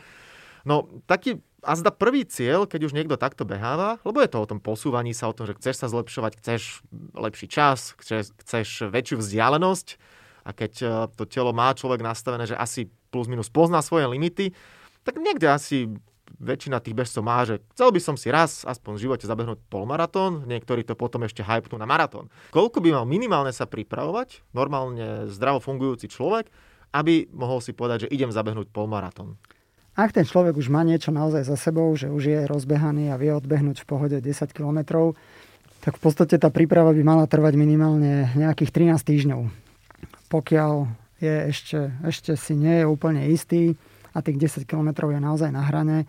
No 0.62 0.86
taký 1.10 1.42
a 1.66 1.74
zda 1.74 1.90
prvý 1.90 2.22
cieľ, 2.22 2.70
keď 2.70 2.86
už 2.86 2.94
niekto 2.94 3.18
takto 3.18 3.42
beháva, 3.42 3.98
lebo 4.06 4.22
je 4.22 4.30
to 4.30 4.38
o 4.38 4.46
tom 4.46 4.62
posúvaní 4.62 5.10
sa, 5.10 5.26
o 5.26 5.34
tom, 5.34 5.50
že 5.50 5.58
chceš 5.58 5.82
sa 5.82 5.90
zlepšovať, 5.90 6.38
chceš 6.38 6.86
lepší 7.18 7.50
čas, 7.50 7.98
chceš, 7.98 8.30
chceš 8.38 8.86
väčšiu 8.86 9.18
vzdialenosť 9.18 9.98
a 10.46 10.54
keď 10.54 10.72
e, 10.78 10.86
to 11.18 11.26
telo 11.26 11.50
má 11.50 11.74
človek 11.74 12.06
nastavené, 12.06 12.46
že 12.46 12.54
asi 12.54 12.86
plus 13.10 13.26
minus 13.26 13.50
pozná 13.50 13.82
svoje 13.82 14.06
limity, 14.06 14.54
tak 15.02 15.18
niekde 15.18 15.50
asi 15.50 15.90
väčšina 16.36 16.82
tých 16.82 16.94
bežcov 16.94 17.22
má, 17.24 17.42
že 17.42 17.64
chcel 17.74 17.90
by 17.90 18.00
som 18.02 18.14
si 18.14 18.28
raz 18.28 18.62
aspoň 18.62 18.92
v 18.98 19.02
živote 19.08 19.24
zabehnúť 19.24 19.58
polmaratón, 19.72 20.44
niektorí 20.44 20.84
to 20.84 20.98
potom 20.98 21.24
ešte 21.24 21.40
hypnú 21.40 21.80
na 21.80 21.88
maratón. 21.88 22.28
Koľko 22.52 22.78
by 22.84 22.92
mal 22.92 23.04
minimálne 23.08 23.50
sa 23.50 23.64
pripravovať, 23.64 24.44
normálne 24.52 25.32
zdravo 25.32 25.58
fungujúci 25.58 26.12
človek, 26.12 26.50
aby 26.92 27.26
mohol 27.32 27.64
si 27.64 27.72
povedať, 27.72 28.06
že 28.06 28.12
idem 28.12 28.30
zabehnúť 28.30 28.68
polmaratón? 28.70 29.40
Ak 29.96 30.12
ten 30.12 30.28
človek 30.28 30.60
už 30.60 30.68
má 30.68 30.84
niečo 30.84 31.08
naozaj 31.08 31.48
za 31.48 31.56
sebou, 31.56 31.88
že 31.96 32.12
už 32.12 32.22
je 32.28 32.40
rozbehaný 32.44 33.08
a 33.08 33.16
vie 33.16 33.32
odbehnúť 33.32 33.80
v 33.80 33.88
pohode 33.88 34.16
10 34.20 34.28
km, 34.52 35.08
tak 35.80 35.96
v 35.96 36.02
podstate 36.04 36.36
tá 36.36 36.52
príprava 36.52 36.92
by 36.92 37.00
mala 37.00 37.24
trvať 37.24 37.56
minimálne 37.56 38.28
nejakých 38.36 38.92
13 38.92 39.00
týždňov. 39.00 39.65
Pokiaľ 40.26 40.74
je 41.22 41.34
ešte, 41.48 41.80
ešte 42.04 42.32
si 42.36 42.52
nie 42.58 42.82
je 42.82 42.86
úplne 42.86 43.24
istý 43.30 43.78
a 44.12 44.20
tých 44.20 44.64
10 44.64 44.68
km 44.68 45.12
je 45.12 45.20
naozaj 45.20 45.50
na 45.52 45.64
hrane, 45.64 46.04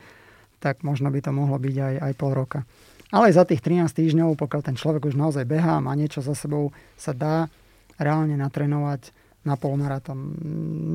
tak 0.59 0.81
možno 0.81 1.13
by 1.13 1.21
to 1.21 1.31
mohlo 1.31 1.55
byť 1.55 1.75
aj, 1.77 1.95
aj 2.01 2.13
pol 2.17 2.31
roka. 2.33 2.65
Ale 3.07 3.31
za 3.31 3.47
tých 3.47 3.63
13 3.63 3.88
týždňov, 3.88 4.36
pokiaľ 4.36 4.62
ten 4.67 4.75
človek 4.75 5.07
už 5.07 5.15
naozaj 5.15 5.47
behá, 5.47 5.79
má 5.79 5.95
niečo 5.95 6.19
za 6.19 6.36
sebou, 6.36 6.75
sa 7.00 7.15
dá 7.15 7.47
reálne 7.95 8.36
natrénovať 8.36 9.15
na 9.47 9.55
polmaratón. 9.55 10.36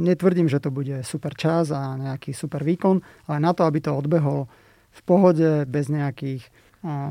Netvrdím, 0.04 0.44
že 0.44 0.60
to 0.60 0.68
bude 0.68 1.00
super 1.08 1.32
čas 1.32 1.72
a 1.72 1.96
nejaký 1.96 2.36
super 2.36 2.60
výkon, 2.60 3.00
ale 3.32 3.38
na 3.40 3.56
to, 3.56 3.64
aby 3.64 3.80
to 3.80 3.96
odbehol 3.96 4.44
v 4.92 5.00
pohode, 5.08 5.64
bez 5.64 5.88
nejakých 5.88 6.44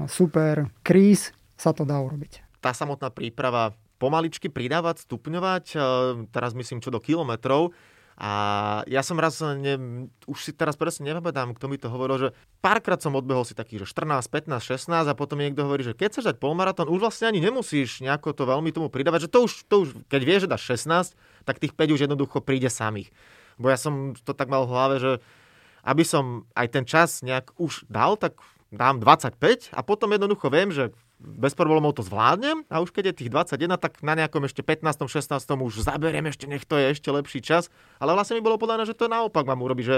super 0.06 0.70
kríz, 0.86 1.34
sa 1.58 1.74
to 1.74 1.82
dá 1.82 1.98
urobiť. 1.98 2.62
Tá 2.62 2.78
samotná 2.78 3.10
príprava 3.10 3.74
pomaličky 4.02 4.50
pridávať, 4.50 5.06
stupňovať, 5.06 5.66
e, 5.72 5.80
teraz 6.34 6.58
myslím 6.58 6.82
čo 6.82 6.90
do 6.90 6.98
kilometrov. 6.98 7.78
A 8.22 8.32
ja 8.86 9.02
som 9.02 9.18
raz, 9.18 9.42
ne, 9.42 10.06
už 10.30 10.38
si 10.46 10.52
teraz 10.54 10.78
presne 10.78 11.10
nepamätám, 11.10 11.58
kto 11.58 11.66
mi 11.66 11.82
to 11.82 11.90
hovoril, 11.90 12.18
že 12.22 12.30
párkrát 12.62 13.02
som 13.02 13.18
odbehol 13.18 13.42
si 13.42 13.58
taký, 13.58 13.82
že 13.82 13.90
14, 13.90 14.30
15, 14.30 14.62
16 14.62 15.10
a 15.10 15.18
potom 15.18 15.42
niekto 15.42 15.66
hovorí, 15.66 15.82
že 15.82 15.98
keď 15.98 16.08
chceš 16.14 16.26
dať 16.30 16.38
polmaratón, 16.38 16.86
už 16.94 17.02
vlastne 17.02 17.34
ani 17.34 17.42
nemusíš 17.42 18.06
nejako 18.06 18.38
to 18.38 18.46
veľmi 18.46 18.70
tomu 18.70 18.94
pridávať, 18.94 19.26
že 19.26 19.30
to 19.34 19.40
už, 19.50 19.52
to 19.66 19.76
už 19.86 19.90
keď 20.06 20.22
vieš, 20.22 20.42
že 20.46 20.52
dáš 20.54 20.64
16, 20.70 21.18
tak 21.50 21.58
tých 21.58 21.74
5 21.74 21.96
už 21.98 22.02
jednoducho 22.06 22.46
príde 22.46 22.70
samých. 22.70 23.10
Bo 23.58 23.74
ja 23.74 23.78
som 23.80 24.14
to 24.14 24.38
tak 24.38 24.54
mal 24.54 24.70
v 24.70 24.74
hlave, 24.74 24.96
že 25.02 25.12
aby 25.82 26.06
som 26.06 26.46
aj 26.54 26.68
ten 26.78 26.86
čas 26.86 27.26
nejak 27.26 27.58
už 27.58 27.90
dal, 27.90 28.22
tak 28.22 28.38
dám 28.70 29.02
25 29.02 29.74
a 29.74 29.82
potom 29.82 30.14
jednoducho 30.14 30.48
viem, 30.54 30.70
že 30.70 30.94
bez 31.22 31.54
problémov 31.54 31.94
to 31.94 32.02
zvládnem 32.02 32.66
a 32.66 32.82
už 32.82 32.90
keď 32.90 33.14
je 33.14 33.26
tých 33.26 33.30
21, 33.30 33.78
tak 33.78 34.02
na 34.02 34.18
nejakom 34.18 34.42
ešte 34.50 34.66
15. 34.66 35.06
16. 35.06 35.38
už 35.38 35.86
zaberiem 35.86 36.26
ešte, 36.26 36.50
nech 36.50 36.66
to 36.66 36.82
je 36.82 36.98
ešte 36.98 37.14
lepší 37.14 37.46
čas. 37.46 37.70
Ale 38.02 38.18
vlastne 38.18 38.38
mi 38.38 38.44
bolo 38.44 38.58
povedané, 38.58 38.90
že 38.90 38.98
to 38.98 39.06
naopak 39.06 39.46
mám 39.46 39.62
urobiť, 39.62 39.86
že 39.86 39.98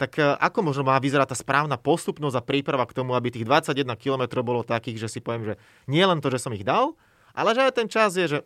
tak 0.00 0.16
e, 0.18 0.24
ako 0.24 0.72
možno 0.72 0.82
má 0.88 0.96
vyzerať 0.98 1.34
tá 1.34 1.36
správna 1.36 1.76
postupnosť 1.76 2.36
a 2.40 2.42
príprava 2.42 2.88
k 2.88 2.96
tomu, 2.96 3.14
aby 3.14 3.30
tých 3.30 3.46
21 3.46 3.94
km 3.94 4.40
bolo 4.40 4.66
takých, 4.66 5.06
že 5.06 5.08
si 5.08 5.20
poviem, 5.20 5.54
že 5.54 5.54
nie 5.86 6.02
len 6.02 6.18
to, 6.18 6.32
že 6.32 6.42
som 6.42 6.54
ich 6.56 6.66
dal, 6.66 6.98
ale 7.36 7.54
že 7.54 7.62
aj 7.68 7.72
ten 7.76 7.88
čas 7.90 8.16
je, 8.16 8.26
že 8.26 8.38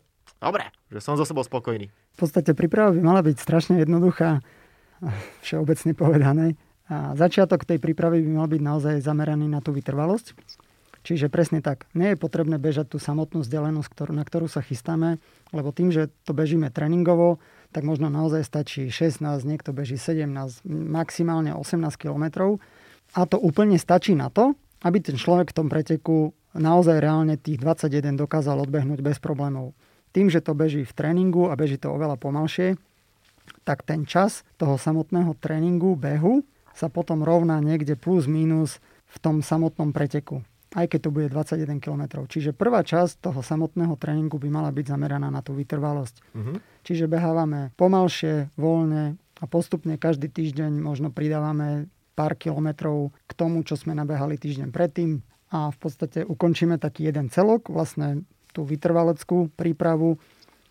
dobre, 0.42 0.68
že 0.92 1.00
som 1.00 1.16
zo 1.16 1.24
sebou 1.24 1.46
spokojný. 1.46 1.88
V 1.88 2.18
podstate 2.18 2.52
príprava 2.52 2.92
by 2.92 3.00
mala 3.00 3.22
byť 3.22 3.36
strašne 3.38 3.74
jednoduchá, 3.80 4.42
všeobecne 5.46 5.92
povedané. 5.94 6.46
A 6.88 7.12
začiatok 7.14 7.68
tej 7.68 7.78
prípravy 7.84 8.24
by 8.24 8.30
mal 8.32 8.48
byť 8.48 8.62
naozaj 8.64 8.94
zameraný 9.04 9.44
na 9.44 9.60
tú 9.60 9.76
vytrvalosť. 9.76 10.32
Čiže 11.06 11.30
presne 11.30 11.62
tak, 11.62 11.86
nie 11.94 12.12
je 12.12 12.20
potrebné 12.20 12.58
bežať 12.58 12.92
tú 12.92 12.98
samotnú 12.98 13.46
vzdialenosť, 13.46 14.10
na 14.10 14.24
ktorú 14.26 14.50
sa 14.50 14.60
chystáme, 14.60 15.22
lebo 15.54 15.70
tým, 15.70 15.94
že 15.94 16.10
to 16.26 16.34
bežíme 16.34 16.68
tréningovo, 16.68 17.38
tak 17.70 17.84
možno 17.84 18.08
naozaj 18.08 18.42
stačí 18.44 18.88
16, 18.90 19.24
niekto 19.44 19.70
beží 19.76 20.00
17, 20.00 20.64
maximálne 20.68 21.54
18 21.54 21.96
km. 21.96 22.56
A 23.16 23.24
to 23.24 23.40
úplne 23.40 23.78
stačí 23.80 24.12
na 24.12 24.28
to, 24.32 24.56
aby 24.84 25.00
ten 25.00 25.16
človek 25.16 25.52
v 25.52 25.56
tom 25.56 25.68
preteku 25.70 26.32
naozaj 26.56 27.00
reálne 27.00 27.36
tých 27.38 27.60
21 27.60 28.18
dokázal 28.18 28.58
odbehnúť 28.68 29.00
bez 29.04 29.16
problémov. 29.20 29.76
Tým, 30.16 30.32
že 30.32 30.40
to 30.40 30.56
beží 30.56 30.82
v 30.82 30.96
tréningu 30.96 31.52
a 31.52 31.56
beží 31.56 31.76
to 31.76 31.92
oveľa 31.92 32.16
pomalšie, 32.16 32.80
tak 33.64 33.84
ten 33.84 34.08
čas 34.08 34.44
toho 34.56 34.80
samotného 34.80 35.36
tréningu, 35.36 35.96
behu, 35.96 36.44
sa 36.72 36.86
potom 36.92 37.26
rovná 37.26 37.58
niekde 37.58 37.98
plus 37.98 38.30
minus 38.30 38.78
v 39.08 39.16
tom 39.18 39.40
samotnom 39.40 39.90
preteku 39.90 40.44
aj 40.76 40.86
keď 40.92 41.00
to 41.08 41.10
bude 41.14 41.28
21 41.32 41.80
km. 41.80 42.28
Čiže 42.28 42.52
prvá 42.52 42.84
časť 42.84 43.24
toho 43.24 43.40
samotného 43.40 43.96
tréningu 43.96 44.36
by 44.36 44.48
mala 44.52 44.68
byť 44.68 44.86
zameraná 44.92 45.32
na 45.32 45.40
tú 45.40 45.56
vytrvalosť. 45.56 46.20
Uh-huh. 46.36 46.60
Čiže 46.84 47.08
behávame 47.08 47.72
pomalšie, 47.80 48.52
voľne 48.60 49.16
a 49.40 49.44
postupne 49.48 49.96
každý 49.96 50.28
týždeň 50.28 50.76
možno 50.82 51.08
pridávame 51.08 51.88
pár 52.12 52.34
kilometrov 52.34 53.14
k 53.30 53.32
tomu, 53.38 53.62
čo 53.62 53.78
sme 53.78 53.94
nabehali 53.94 54.36
týždeň 54.36 54.74
predtým 54.74 55.22
a 55.54 55.72
v 55.72 55.78
podstate 55.80 56.26
ukončíme 56.26 56.76
taký 56.76 57.08
jeden 57.08 57.32
celok, 57.32 57.72
vlastne 57.72 58.26
tú 58.52 58.66
vytrvaleckú 58.66 59.54
prípravu. 59.54 60.20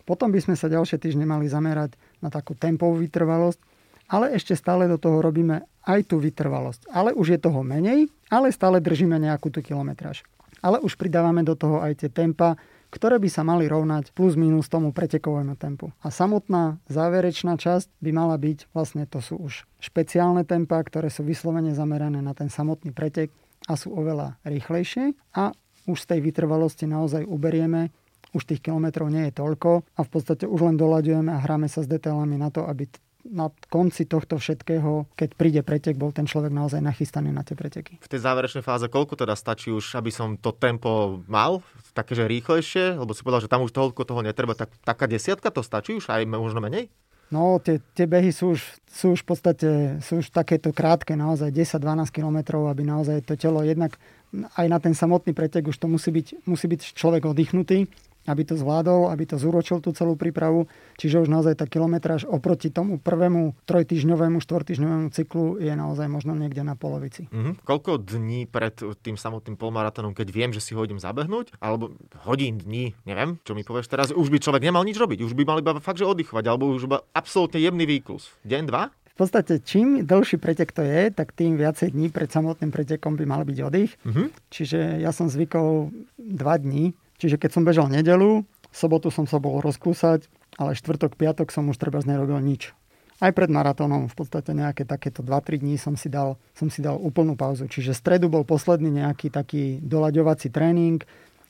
Potom 0.04 0.30
by 0.30 0.40
sme 0.44 0.54
sa 0.54 0.70
ďalšie 0.70 1.00
týždne 1.00 1.26
mali 1.26 1.50
zamerať 1.50 1.96
na 2.22 2.28
takú 2.28 2.54
tempovú 2.54 3.00
vytrvalosť, 3.02 3.60
ale 4.08 4.36
ešte 4.36 4.54
stále 4.54 4.88
do 4.88 4.96
toho 4.96 5.20
robíme 5.20 5.64
aj 5.88 6.12
tú 6.12 6.20
vytrvalosť. 6.20 6.92
Ale 6.92 7.16
už 7.16 7.34
je 7.34 7.38
toho 7.40 7.64
menej, 7.64 8.12
ale 8.28 8.52
stále 8.52 8.84
držíme 8.84 9.16
nejakú 9.16 9.48
tú 9.48 9.64
kilometráž. 9.64 10.20
Ale 10.60 10.76
už 10.84 11.00
pridávame 11.00 11.40
do 11.40 11.56
toho 11.56 11.80
aj 11.80 12.04
tie 12.04 12.10
tempa, 12.12 12.60
ktoré 12.92 13.16
by 13.20 13.28
sa 13.28 13.44
mali 13.44 13.64
rovnať 13.68 14.12
plus 14.12 14.36
minus 14.36 14.68
tomu 14.68 14.92
pretekovému 14.92 15.56
tempu. 15.56 15.92
A 16.04 16.12
samotná 16.12 16.80
záverečná 16.88 17.56
časť 17.56 17.88
by 18.00 18.10
mala 18.12 18.36
byť, 18.36 18.68
vlastne 18.72 19.04
to 19.08 19.20
sú 19.24 19.40
už 19.40 19.64
špeciálne 19.80 20.44
tempa, 20.44 20.80
ktoré 20.80 21.08
sú 21.08 21.24
vyslovene 21.24 21.72
zamerané 21.72 22.20
na 22.20 22.32
ten 22.32 22.48
samotný 22.52 22.92
pretek 22.92 23.32
a 23.68 23.76
sú 23.76 23.92
oveľa 23.92 24.40
rýchlejšie 24.44 25.16
a 25.36 25.52
už 25.88 25.98
z 26.04 26.08
tej 26.16 26.20
vytrvalosti 26.20 26.84
naozaj 26.84 27.24
uberieme 27.24 27.92
už 28.36 28.44
tých 28.44 28.60
kilometrov 28.60 29.08
nie 29.08 29.28
je 29.28 29.40
toľko 29.40 29.88
a 29.96 30.00
v 30.04 30.10
podstate 30.12 30.44
už 30.44 30.60
len 30.60 30.76
doľaďujeme 30.76 31.32
a 31.32 31.40
hráme 31.40 31.64
sa 31.64 31.80
s 31.80 31.88
detailami 31.88 32.36
na 32.36 32.52
to, 32.52 32.64
aby 32.68 32.84
na 33.28 33.52
konci 33.68 34.08
tohto 34.08 34.40
všetkého, 34.40 35.06
keď 35.14 35.30
príde 35.36 35.60
pretek, 35.64 35.94
bol 36.00 36.10
ten 36.10 36.24
človek 36.24 36.52
naozaj 36.52 36.80
nachystaný 36.80 37.30
na 37.30 37.44
tie 37.44 37.54
preteky. 37.54 38.00
V 38.00 38.10
tej 38.10 38.24
záverečnej 38.24 38.64
fáze 38.64 38.88
koľko 38.88 39.14
teda 39.14 39.36
stačí 39.36 39.68
už, 39.68 39.96
aby 40.00 40.10
som 40.10 40.40
to 40.40 40.50
tempo 40.56 41.22
mal, 41.28 41.60
takéže 41.92 42.26
rýchlejšie, 42.26 42.98
lebo 42.98 43.12
si 43.12 43.22
povedal, 43.22 43.44
že 43.44 43.52
tam 43.52 43.64
už 43.64 43.72
toľko 43.72 44.02
toho 44.08 44.20
netreba, 44.24 44.56
tak 44.56 44.72
taká 44.82 45.04
desiatka 45.04 45.52
to 45.52 45.60
stačí 45.60 45.96
už 45.96 46.08
aj 46.08 46.24
možno 46.26 46.64
menej? 46.64 46.88
No, 47.28 47.60
tie, 47.60 47.76
tie 47.92 48.08
behy 48.08 48.32
sú 48.32 48.56
už, 48.56 48.60
sú 48.88 49.12
už 49.12 49.20
v 49.20 49.28
podstate 49.28 49.68
sú 50.00 50.24
už 50.24 50.32
takéto 50.32 50.72
krátke, 50.72 51.12
naozaj 51.12 51.52
10-12 51.52 52.08
kilometrov, 52.08 52.72
aby 52.72 52.88
naozaj 52.88 53.20
to 53.28 53.36
telo 53.36 53.60
jednak 53.60 54.00
aj 54.32 54.66
na 54.68 54.80
ten 54.80 54.96
samotný 54.96 55.36
pretek 55.36 55.68
už 55.68 55.76
to 55.76 55.88
musí 55.88 56.08
byť, 56.08 56.48
musí 56.48 56.66
byť 56.68 56.96
človek 56.96 57.28
oddychnutý, 57.28 57.84
aby 58.28 58.44
to 58.44 58.54
zvládol, 58.60 59.08
aby 59.08 59.24
to 59.24 59.40
zúročil 59.40 59.80
tú 59.80 59.96
celú 59.96 60.14
prípravu. 60.20 60.68
Čiže 61.00 61.24
už 61.24 61.28
naozaj 61.32 61.56
tá 61.56 61.64
kilometráž 61.64 62.28
oproti 62.28 62.68
tomu 62.68 63.00
prvému 63.00 63.56
trojtyžňovému, 63.64 64.44
štvortyžňovému 64.44 65.08
cyklu 65.16 65.56
je 65.56 65.72
naozaj 65.72 66.06
možno 66.12 66.36
niekde 66.36 66.60
na 66.60 66.76
polovici. 66.76 67.26
Mm-hmm. 67.32 67.64
Koľko 67.64 68.04
dní 68.04 68.44
pred 68.44 68.76
tým 69.00 69.16
samotným 69.16 69.56
polmaratónom, 69.56 70.12
keď 70.12 70.28
viem, 70.28 70.50
že 70.52 70.60
si 70.60 70.76
ho 70.76 70.84
idem 70.84 71.00
zabehnúť, 71.00 71.56
alebo 71.58 71.96
hodín, 72.28 72.60
dní, 72.60 72.92
neviem, 73.08 73.40
čo 73.48 73.56
mi 73.56 73.64
povieš 73.64 73.88
teraz, 73.88 74.12
už 74.12 74.28
by 74.28 74.38
človek 74.38 74.62
nemal 74.68 74.84
nič 74.84 75.00
robiť, 75.00 75.24
už 75.24 75.32
by 75.32 75.42
mal 75.48 75.58
iba 75.64 75.80
fakt, 75.80 75.96
že 75.96 76.04
oddychovať, 76.04 76.44
alebo 76.44 76.68
už 76.76 76.84
by 76.84 77.00
absolútne 77.16 77.56
jemný 77.56 77.88
výklus. 77.88 78.28
Deň, 78.44 78.62
dva? 78.68 78.92
V 79.18 79.26
podstate 79.26 79.58
čím 79.66 80.06
dlhší 80.06 80.38
pretek 80.38 80.70
to 80.70 80.86
je, 80.86 81.10
tak 81.10 81.34
tým 81.34 81.58
viacej 81.58 81.90
dní 81.90 82.06
pred 82.06 82.30
samotným 82.30 82.70
pretekom 82.70 83.18
by 83.18 83.26
mal 83.26 83.42
byť 83.42 83.58
oddych. 83.66 83.98
Mm-hmm. 84.06 84.26
Čiže 84.46 85.02
ja 85.02 85.10
som 85.10 85.26
zvykol 85.26 85.90
dva 86.14 86.54
dní 86.54 86.94
Čiže 87.18 87.36
keď 87.36 87.50
som 87.50 87.66
bežal 87.66 87.90
nedelu, 87.90 88.46
sobotu 88.70 89.10
som 89.10 89.26
sa 89.26 89.42
bol 89.42 89.58
rozkúsať, 89.58 90.30
ale 90.58 90.78
štvrtok, 90.78 91.18
piatok 91.18 91.50
som 91.50 91.66
už 91.70 91.78
treba 91.78 91.98
nerobil 92.02 92.38
nič. 92.38 92.74
Aj 93.18 93.34
pred 93.34 93.50
maratónom 93.50 94.06
v 94.06 94.14
podstate 94.14 94.54
nejaké 94.54 94.86
takéto 94.86 95.26
2-3 95.26 95.58
dní 95.58 95.74
som 95.74 95.98
si, 95.98 96.06
dal, 96.06 96.38
som 96.54 96.70
si 96.70 96.78
dal 96.78 96.94
úplnú 96.94 97.34
pauzu. 97.34 97.66
Čiže 97.66 97.90
stredu 97.90 98.30
bol 98.30 98.46
posledný 98.46 99.02
nejaký 99.02 99.34
taký 99.34 99.82
doľaďovací 99.82 100.54
tréning, 100.54 101.02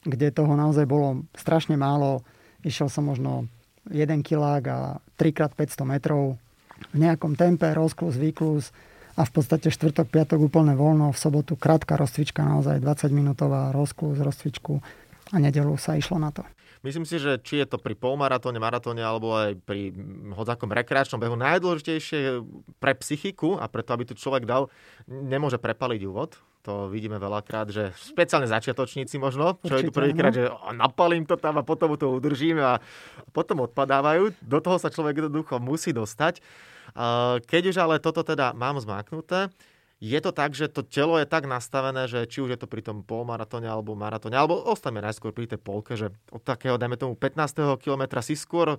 kde 0.09 0.33
toho 0.33 0.57
naozaj 0.57 0.89
bolo 0.89 1.29
strašne 1.37 1.77
málo. 1.77 2.25
Išiel 2.65 2.89
som 2.89 3.05
možno 3.05 3.53
1 3.93 4.09
kilák 4.25 4.65
a 4.65 4.79
3x500 5.21 5.85
metrov 5.85 6.41
v 6.97 7.05
nejakom 7.05 7.37
tempe, 7.37 7.69
rozklus, 7.77 8.17
výklus 8.17 8.73
a 9.21 9.29
v 9.29 9.31
podstate 9.37 9.69
štvrtok, 9.69 10.09
piatok 10.09 10.41
úplne 10.49 10.73
voľno, 10.73 11.13
v 11.13 11.21
sobotu 11.21 11.53
krátka 11.53 12.01
rozcvička, 12.01 12.49
naozaj 12.49 12.81
20 12.81 13.13
minútová 13.13 13.77
rozklus, 13.77 14.17
rozcvičku 14.25 14.81
a 15.33 15.37
nedelu 15.37 15.75
sa 15.77 15.97
išlo 15.99 16.17
na 16.17 16.33
to. 16.33 16.47
Myslím 16.87 17.03
si, 17.03 17.19
že 17.19 17.43
či 17.43 17.59
je 17.59 17.67
to 17.67 17.79
pri 17.83 17.99
polmaratóne, 17.99 18.63
maratóne 18.63 19.03
alebo 19.03 19.35
aj 19.35 19.59
pri 19.67 19.91
hodzakom 20.31 20.71
rekreačnom 20.71 21.19
behu 21.19 21.35
najdôležitejšie 21.35 22.39
pre 22.79 22.95
psychiku 23.03 23.59
a 23.59 23.67
preto, 23.67 23.91
aby 23.99 24.07
tu 24.07 24.15
človek 24.15 24.47
dal, 24.47 24.71
nemôže 25.11 25.59
prepaliť 25.59 26.01
úvod. 26.07 26.39
To 26.63 26.87
vidíme 26.87 27.19
veľakrát, 27.19 27.73
že 27.73 27.91
špeciálne 27.97 28.47
začiatočníci 28.47 29.19
možno, 29.19 29.59
čo 29.67 29.75
Určite, 29.75 29.79
je 29.79 29.89
tu 29.89 29.95
prvýkrát, 29.95 30.31
že 30.31 30.47
napalím 30.77 31.27
to 31.27 31.35
tam 31.35 31.59
a 31.59 31.67
potom 31.67 31.99
to 31.99 32.15
udržím 32.15 32.63
a 32.63 32.79
potom 33.35 33.67
odpadávajú. 33.67 34.37
Do 34.45 34.59
toho 34.63 34.77
sa 34.79 34.93
človek 34.93 35.25
jednoducho 35.25 35.59
musí 35.59 35.91
dostať. 35.91 36.39
Keď 37.43 37.63
už 37.73 37.77
ale 37.81 37.99
toto 37.99 38.23
teda 38.23 38.55
mám 38.55 38.79
zmáknuté, 38.79 39.51
je 39.99 40.19
to 40.23 40.31
tak, 40.31 40.55
že 40.55 40.71
to 40.71 40.87
telo 40.87 41.19
je 41.19 41.27
tak 41.27 41.51
nastavené, 41.51 42.07
že 42.07 42.23
či 42.31 42.39
už 42.39 42.55
je 42.55 42.59
to 42.59 42.71
pri 42.71 42.87
tom 42.87 43.03
polmaratóne 43.03 43.67
alebo 43.67 43.99
maratóne, 43.99 44.39
alebo 44.39 44.63
ostaňme 44.63 45.03
najskôr 45.03 45.35
pri 45.35 45.51
tej 45.51 45.59
polke, 45.59 45.99
že 45.99 46.15
od 46.31 46.43
takého, 46.43 46.79
dajme 46.79 46.95
tomu 46.95 47.19
15. 47.19 47.83
kilometra 47.83 48.23
si 48.23 48.39
skôr 48.39 48.79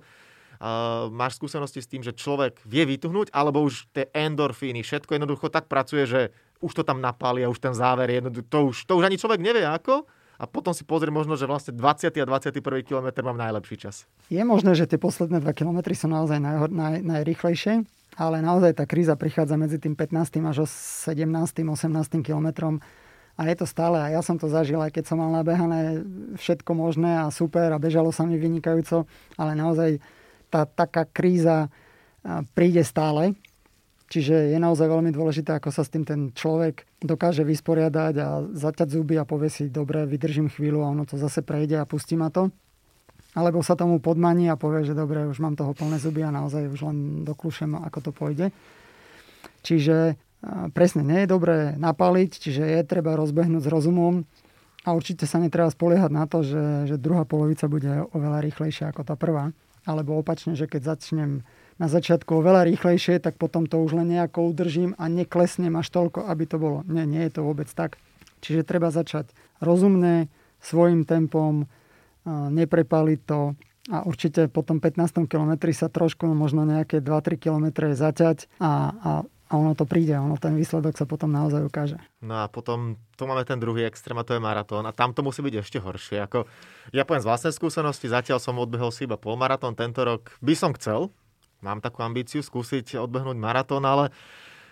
máš 1.12 1.36
skúsenosti 1.36 1.84
s 1.84 1.90
tým, 1.92 2.00
že 2.00 2.16
človek 2.16 2.64
vie 2.64 2.88
vytuhnúť, 2.88 3.36
alebo 3.36 3.60
už 3.60 3.92
tie 3.92 4.08
endorfíny, 4.16 4.80
všetko 4.80 5.20
jednoducho 5.20 5.52
tak 5.52 5.68
pracuje, 5.68 6.08
že 6.08 6.20
už 6.64 6.72
to 6.72 6.82
tam 6.84 7.00
napáli 7.00 7.44
už 7.44 7.60
ten 7.60 7.72
záver 7.72 8.08
je 8.12 8.20
to 8.48 8.72
už, 8.72 8.84
to 8.84 8.92
už 8.96 9.04
ani 9.08 9.16
človek 9.16 9.40
nevie 9.40 9.64
ako 9.64 10.04
a 10.40 10.48
potom 10.48 10.72
si 10.72 10.88
pozrie 10.88 11.12
možno, 11.12 11.36
že 11.36 11.44
vlastne 11.44 11.76
20. 11.76 12.16
a 12.16 12.24
21. 12.24 12.64
kilometr 12.80 13.20
mám 13.20 13.36
najlepší 13.36 13.76
čas. 13.76 14.08
Je 14.32 14.40
možné, 14.40 14.72
že 14.72 14.88
tie 14.88 14.96
posledné 14.96 15.44
2 15.44 15.52
kilometry 15.52 15.92
sú 15.92 16.08
naozaj 16.08 16.40
naj, 16.40 16.72
naj, 16.72 16.96
najrychlejšie, 17.04 17.84
ale 18.16 18.36
naozaj 18.40 18.80
tá 18.80 18.88
kríza 18.88 19.20
prichádza 19.20 19.60
medzi 19.60 19.76
tým 19.76 19.92
15. 19.92 20.40
až 20.48 20.64
17. 20.64 21.28
18. 21.28 22.24
kilometrom 22.24 22.80
a 23.36 23.48
je 23.48 23.56
to 23.56 23.64
stále, 23.68 23.96
a 23.96 24.12
ja 24.12 24.20
som 24.20 24.36
to 24.36 24.52
zažil, 24.52 24.80
aj 24.80 24.96
keď 24.96 25.04
som 25.12 25.20
mal 25.20 25.32
nabehané 25.32 26.04
všetko 26.36 26.76
možné 26.76 27.24
a 27.24 27.32
super 27.32 27.72
a 27.72 27.80
bežalo 27.80 28.12
sa 28.12 28.28
mi 28.28 28.36
vynikajúco, 28.36 29.08
ale 29.40 29.56
naozaj 29.56 30.00
tá 30.52 30.68
taká 30.68 31.08
kríza 31.08 31.72
príde 32.52 32.84
stále. 32.84 33.32
Čiže 34.10 34.50
je 34.50 34.58
naozaj 34.58 34.90
veľmi 34.90 35.14
dôležité, 35.14 35.54
ako 35.54 35.70
sa 35.70 35.86
s 35.86 35.92
tým 35.94 36.02
ten 36.02 36.34
človek 36.34 36.82
dokáže 36.98 37.46
vysporiadať 37.46 38.14
a 38.18 38.42
zaťať 38.42 38.88
zuby 38.90 39.14
a 39.14 39.22
povie 39.22 39.46
si, 39.46 39.70
dobre, 39.70 40.02
vydržím 40.02 40.50
chvíľu 40.50 40.82
a 40.82 40.90
ono 40.90 41.06
to 41.06 41.14
zase 41.14 41.46
prejde 41.46 41.78
a 41.78 41.86
pustí 41.86 42.18
ma 42.18 42.28
to 42.28 42.50
alebo 43.34 43.62
sa 43.62 43.78
tomu 43.78 44.02
podmaní 44.02 44.50
a 44.50 44.58
povie, 44.58 44.82
že 44.82 44.98
dobre, 44.98 45.22
už 45.22 45.38
mám 45.38 45.54
toho 45.54 45.70
plné 45.70 46.02
zuby 46.02 46.26
a 46.26 46.34
naozaj 46.34 46.66
už 46.66 46.80
len 46.82 46.98
doklušem, 47.22 47.78
ako 47.78 47.98
to 48.02 48.10
pôjde. 48.10 48.46
Čiže 49.62 50.18
presne 50.74 51.06
nie 51.06 51.22
je 51.22 51.28
dobré 51.30 51.58
napaliť, 51.78 52.30
čiže 52.42 52.64
je 52.64 52.80
treba 52.82 53.14
rozbehnúť 53.14 53.62
s 53.62 53.70
rozumom 53.70 54.26
a 54.82 54.88
určite 54.96 55.28
sa 55.28 55.38
netreba 55.38 55.70
spoliehať 55.70 56.10
na 56.10 56.24
to, 56.26 56.42
že, 56.42 56.90
že 56.90 56.96
druhá 56.98 57.28
polovica 57.28 57.70
bude 57.70 58.08
oveľa 58.10 58.40
rýchlejšia 58.50 58.90
ako 58.90 59.04
tá 59.04 59.14
prvá. 59.14 59.52
Alebo 59.84 60.16
opačne, 60.16 60.56
že 60.58 60.66
keď 60.66 60.96
začnem 60.96 61.44
na 61.80 61.88
začiatku 61.88 62.44
oveľa 62.44 62.68
rýchlejšie, 62.68 63.24
tak 63.24 63.40
potom 63.40 63.64
to 63.64 63.80
už 63.80 63.96
len 63.96 64.12
nejako 64.12 64.52
udržím 64.52 64.92
a 65.00 65.08
neklesnem 65.08 65.72
až 65.80 65.88
toľko, 65.88 66.28
aby 66.28 66.44
to 66.44 66.60
bolo. 66.60 66.84
Nie, 66.84 67.08
nie 67.08 67.24
je 67.24 67.40
to 67.40 67.48
vôbec 67.48 67.72
tak. 67.72 67.96
Čiže 68.44 68.68
treba 68.68 68.92
začať 68.92 69.32
rozumne, 69.64 70.28
svojim 70.60 71.08
tempom, 71.08 71.64
neprepaliť 72.28 73.20
to 73.24 73.56
a 73.88 74.04
určite 74.04 74.52
po 74.52 74.60
tom 74.60 74.76
15. 74.76 75.24
kilometri 75.24 75.72
sa 75.72 75.88
trošku 75.88 76.28
možno 76.36 76.68
nejaké 76.68 77.00
2-3 77.00 77.40
kilometre 77.40 77.96
zaťať 77.96 78.60
a, 78.60 78.92
a 78.92 79.10
a 79.50 79.58
ono 79.58 79.74
to 79.74 79.82
príde, 79.82 80.14
ono 80.14 80.38
ten 80.38 80.54
výsledok 80.54 80.94
sa 80.94 81.10
potom 81.10 81.34
naozaj 81.34 81.66
ukáže. 81.66 81.98
No 82.22 82.38
a 82.38 82.46
potom 82.46 82.94
tu 83.18 83.26
máme 83.26 83.42
ten 83.42 83.58
druhý 83.58 83.82
extrém 83.82 84.14
a 84.14 84.22
to 84.22 84.38
je 84.38 84.40
maratón 84.40 84.86
a 84.86 84.94
tam 84.94 85.10
to 85.10 85.26
musí 85.26 85.42
byť 85.42 85.54
ešte 85.58 85.82
horšie. 85.82 86.22
Ako, 86.22 86.46
ja 86.94 87.02
poviem 87.02 87.18
z 87.18 87.26
vlastnej 87.26 87.50
skúsenosti, 87.58 88.06
zatiaľ 88.06 88.38
som 88.38 88.54
odbehol 88.62 88.94
si 88.94 89.10
iba 89.10 89.18
polmaratón 89.18 89.74
tento 89.74 90.06
rok. 90.06 90.38
By 90.38 90.54
som 90.54 90.70
chcel, 90.78 91.10
mám 91.60 91.80
takú 91.80 92.04
ambíciu 92.04 92.40
skúsiť 92.44 93.00
odbehnúť 93.00 93.36
maratón, 93.36 93.84
ale 93.84 94.12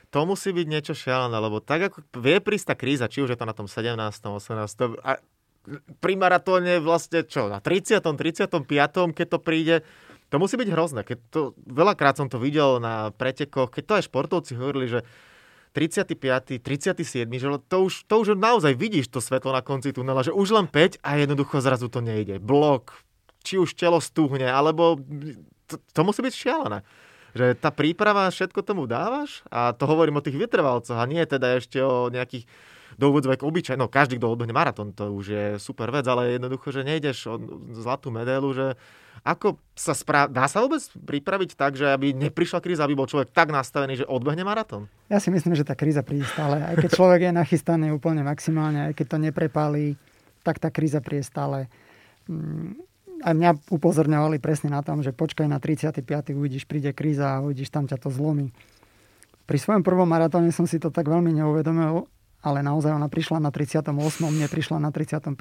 to 0.08 0.24
musí 0.24 0.56
byť 0.56 0.66
niečo 0.66 0.94
šialené, 0.96 1.36
lebo 1.36 1.60
tak 1.60 1.92
ako 1.92 2.00
vie 2.24 2.40
prísť 2.40 2.72
tá 2.72 2.74
kríza, 2.74 3.12
či 3.12 3.20
už 3.20 3.36
je 3.36 3.38
to 3.38 3.44
na 3.44 3.52
tom 3.52 3.68
17., 3.68 3.92
18., 3.96 5.04
a 5.04 5.20
pri 6.00 6.14
maratóne 6.16 6.80
vlastne 6.80 7.28
čo, 7.28 7.52
na 7.52 7.60
30., 7.60 8.00
35., 8.00 8.64
keď 9.12 9.26
to 9.28 9.38
príde, 9.38 9.76
to 10.32 10.36
musí 10.40 10.56
byť 10.56 10.68
hrozné. 10.72 11.00
Keď 11.04 11.18
to, 11.28 11.40
veľakrát 11.60 12.16
som 12.16 12.32
to 12.32 12.40
videl 12.40 12.80
na 12.80 13.12
pretekoch, 13.12 13.68
keď 13.68 13.84
to 13.84 13.96
aj 14.00 14.06
športovci 14.08 14.52
hovorili, 14.56 14.88
že 14.88 15.00
35., 15.76 16.64
37., 16.64 17.28
že 17.28 17.48
to 17.68 17.76
už, 17.84 18.08
to 18.08 18.14
už 18.16 18.28
naozaj 18.34 18.72
vidíš 18.72 19.12
to 19.12 19.20
svetlo 19.20 19.52
na 19.52 19.60
konci 19.60 19.92
tunela, 19.92 20.24
že 20.24 20.32
už 20.32 20.56
len 20.56 20.66
5 20.66 21.04
a 21.04 21.10
jednoducho 21.20 21.60
zrazu 21.60 21.92
to 21.92 22.00
nejde. 22.00 22.40
Blok, 22.40 23.04
či 23.44 23.60
už 23.60 23.76
telo 23.76 24.00
stúhne, 24.00 24.48
alebo 24.48 24.96
to, 25.68 25.76
to 25.78 26.00
musí 26.02 26.24
byť 26.24 26.34
šialené 26.34 26.80
že 27.36 27.54
tá 27.60 27.68
príprava, 27.68 28.32
všetko 28.32 28.64
tomu 28.64 28.88
dávaš 28.88 29.44
a 29.52 29.76
to 29.76 29.84
hovorím 29.84 30.18
o 30.18 30.24
tých 30.24 30.40
vytrvalcoch 30.40 30.96
a 30.96 31.04
nie 31.04 31.20
teda 31.28 31.60
ešte 31.60 31.78
o 31.84 32.08
nejakých 32.08 32.48
do 32.96 33.12
úvodzovek 33.12 33.44
obyčaj, 33.44 33.76
no 33.76 33.86
každý, 33.86 34.16
kto 34.16 34.32
odbehne 34.32 34.56
maratón, 34.56 34.96
to 34.96 35.12
už 35.12 35.26
je 35.28 35.44
super 35.60 35.92
vec, 35.92 36.08
ale 36.08 36.34
jednoducho, 36.34 36.72
že 36.72 36.82
nejdeš 36.82 37.18
o 37.30 37.34
zlatú 37.76 38.08
medailu, 38.08 38.50
že 38.56 38.74
ako 39.22 39.60
sa 39.76 39.92
správ... 39.92 40.32
Dá 40.34 40.48
sa 40.50 40.64
vôbec 40.64 40.80
pripraviť 40.96 41.54
tak, 41.58 41.78
že 41.78 41.90
aby 41.90 42.10
neprišla 42.16 42.58
kríza, 42.58 42.82
aby 42.82 42.98
bol 42.98 43.10
človek 43.10 43.30
tak 43.30 43.54
nastavený, 43.54 44.02
že 44.02 44.06
odbehne 44.08 44.42
maratón? 44.42 44.90
Ja 45.06 45.22
si 45.22 45.28
myslím, 45.30 45.54
že 45.54 45.66
tá 45.66 45.78
kríza 45.78 46.00
príde 46.02 46.26
stále. 46.26 46.58
Aj 46.58 46.74
keď 46.78 46.90
človek 46.96 47.20
je 47.28 47.32
nachystaný 47.34 47.86
úplne 47.94 48.22
maximálne, 48.26 48.90
aj 48.90 48.94
keď 48.98 49.06
to 49.14 49.18
neprepálí, 49.30 49.86
tak 50.46 50.62
tá 50.62 50.70
kríza 50.70 51.02
príde 51.02 51.26
stále. 51.26 51.66
Mm, 53.18 53.26
a 53.26 53.28
mňa 53.34 53.50
upozorňovali 53.74 54.38
presne 54.38 54.70
na 54.70 54.82
tom, 54.86 55.02
že 55.02 55.10
počkaj 55.10 55.50
na 55.50 55.58
35. 55.58 56.06
uvidíš, 56.34 56.64
príde 56.70 56.94
kríza 56.94 57.38
a 57.38 57.42
uvidíš, 57.42 57.70
tam 57.74 57.90
ťa 57.90 57.98
to 57.98 58.08
zlomí. 58.14 58.54
Pri 59.48 59.58
svojom 59.58 59.82
prvom 59.82 60.06
maratóne 60.06 60.52
som 60.52 60.68
si 60.68 60.78
to 60.78 60.92
tak 60.92 61.08
veľmi 61.08 61.32
neuvedomil, 61.34 62.06
ale 62.44 62.62
naozaj 62.62 62.94
ona 62.94 63.10
prišla 63.10 63.42
na 63.42 63.50
38. 63.50 63.90
mne 64.22 64.46
prišla 64.46 64.78
na 64.78 64.90
35. 64.94 65.34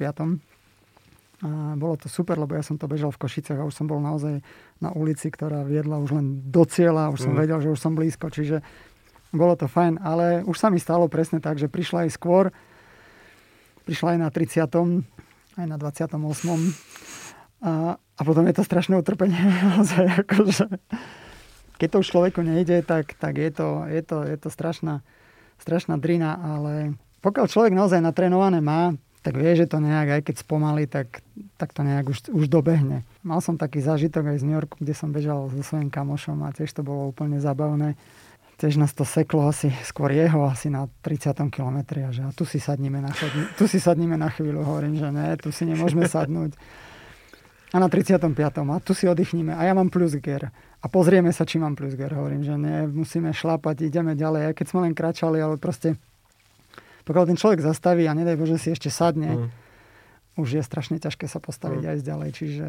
A 1.38 1.78
bolo 1.78 1.94
to 1.94 2.10
super, 2.10 2.34
lebo 2.34 2.58
ja 2.58 2.66
som 2.66 2.74
to 2.74 2.90
bežal 2.90 3.14
v 3.14 3.20
Košicech 3.22 3.54
a 3.54 3.62
už 3.62 3.70
som 3.70 3.86
bol 3.86 4.02
naozaj 4.02 4.42
na 4.82 4.90
ulici, 4.90 5.30
ktorá 5.30 5.62
viedla 5.62 6.02
už 6.02 6.18
len 6.18 6.50
do 6.50 6.66
cieľa, 6.66 7.14
už 7.14 7.30
som 7.30 7.32
mm. 7.36 7.38
vedel, 7.38 7.58
že 7.62 7.70
už 7.70 7.78
som 7.78 7.94
blízko, 7.94 8.26
čiže 8.26 8.58
bolo 9.30 9.54
to 9.54 9.70
fajn, 9.70 10.02
ale 10.02 10.42
už 10.42 10.56
sa 10.58 10.66
mi 10.66 10.82
stalo 10.82 11.06
presne 11.06 11.38
tak, 11.38 11.62
že 11.62 11.70
prišla 11.70 12.08
aj 12.08 12.10
skôr, 12.10 12.50
prišla 13.86 14.16
aj 14.16 14.18
na 14.18 14.28
30. 14.34 14.66
aj 15.62 15.66
na 15.68 15.76
28. 15.78 16.18
A, 17.58 17.98
a 17.98 18.20
potom 18.22 18.46
je 18.46 18.54
to 18.54 18.62
strašné 18.62 18.94
utrpenie. 18.98 19.38
akože, 20.22 20.66
keď 21.78 21.88
to 21.90 21.96
už 22.02 22.10
človeku 22.10 22.40
nejde, 22.42 22.82
tak, 22.86 23.14
tak 23.18 23.38
je, 23.38 23.50
to, 23.50 23.86
je, 23.86 24.02
to, 24.02 24.16
je 24.26 24.36
to 24.38 24.48
strašná, 24.50 25.02
strašná 25.58 25.98
drina, 25.98 26.38
ale 26.38 26.98
pokiaľ 27.22 27.46
človek 27.50 27.74
naozaj 27.74 27.98
natrénované 27.98 28.62
má, 28.62 28.94
tak 29.26 29.34
vie, 29.34 29.50
že 29.58 29.66
to 29.66 29.82
nejak, 29.82 30.08
aj 30.08 30.22
keď 30.30 30.34
spomalí, 30.38 30.86
tak, 30.86 31.20
tak 31.58 31.74
to 31.74 31.82
nejak 31.82 32.06
už, 32.06 32.30
už 32.30 32.46
dobehne. 32.46 33.02
Mal 33.26 33.42
som 33.42 33.58
taký 33.58 33.82
zážitok 33.82 34.34
aj 34.34 34.40
z 34.40 34.46
New 34.46 34.56
Yorku, 34.56 34.78
kde 34.78 34.94
som 34.94 35.10
bežal 35.10 35.50
so 35.50 35.62
svojím 35.66 35.90
kamošom 35.90 36.46
a 36.46 36.54
tiež 36.54 36.70
to 36.70 36.86
bolo 36.86 37.10
úplne 37.10 37.42
zabavné. 37.42 37.98
Tiež 38.58 38.78
nás 38.78 38.90
to 38.90 39.06
seklo 39.06 39.46
asi, 39.46 39.70
skôr 39.86 40.10
jeho, 40.10 40.46
asi 40.46 40.66
na 40.66 40.90
30. 41.06 41.34
kilometri 41.50 42.02
a 42.06 42.10
že 42.10 42.26
a 42.26 42.34
tu 42.34 42.42
si 42.42 42.58
sadníme 42.58 42.98
na, 42.98 43.10
chodni, 43.14 43.46
tu 43.54 43.70
si 43.70 43.78
sadníme 43.78 44.18
na 44.18 44.30
chvíľu, 44.30 44.66
hovorím, 44.66 44.98
že 44.98 45.10
ne, 45.14 45.38
tu 45.38 45.54
si 45.54 45.62
nemôžeme 45.62 46.06
sadnúť 46.10 46.54
a 47.68 47.76
na 47.76 47.88
35. 47.92 48.32
a 48.32 48.76
tu 48.80 48.96
si 48.96 49.04
oddychníme 49.04 49.52
a 49.52 49.60
ja 49.60 49.76
mám 49.76 49.92
plus 49.92 50.16
gear. 50.16 50.48
A 50.78 50.86
pozrieme 50.88 51.34
sa, 51.36 51.44
či 51.44 51.60
mám 51.60 51.76
plus 51.76 51.92
gear. 51.92 52.14
Hovorím, 52.16 52.40
že 52.40 52.56
nie, 52.56 52.88
musíme 52.88 53.34
šlapať, 53.34 53.84
ideme 53.84 54.16
ďalej. 54.16 54.52
Aj 54.52 54.54
keď 54.56 54.66
sme 54.72 54.80
len 54.88 54.94
kračali, 54.96 55.36
ale 55.36 55.60
proste 55.60 56.00
pokiaľ 57.04 57.24
ten 57.28 57.40
človek 57.40 57.64
zastaví 57.64 58.04
a 58.04 58.12
nedaj 58.12 58.36
Bože 58.36 58.60
si 58.60 58.68
ešte 58.68 58.92
sadne, 58.92 59.32
mm. 59.32 59.48
už 60.40 60.60
je 60.60 60.62
strašne 60.64 61.00
ťažké 61.00 61.24
sa 61.24 61.40
postaviť 61.40 61.82
mm. 61.84 61.90
aj 61.92 61.98
ďalej. 62.04 62.30
Čiže 62.36 62.66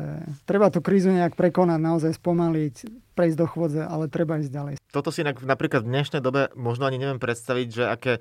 treba 0.48 0.72
tú 0.72 0.80
krízu 0.80 1.12
nejak 1.12 1.36
prekonať, 1.36 1.80
naozaj 1.80 2.12
spomaliť, 2.16 2.76
prejsť 3.20 3.38
do 3.40 3.48
chôdze, 3.52 3.84
ale 3.84 4.08
treba 4.08 4.40
ísť 4.40 4.52
ďalej. 4.52 4.74
Toto 4.96 5.12
si 5.12 5.28
napríklad 5.28 5.84
v 5.84 5.92
dnešnej 5.92 6.24
dobe 6.24 6.52
možno 6.56 6.88
ani 6.88 7.00
neviem 7.00 7.20
predstaviť, 7.20 7.68
že 7.68 7.84
aké 7.88 8.14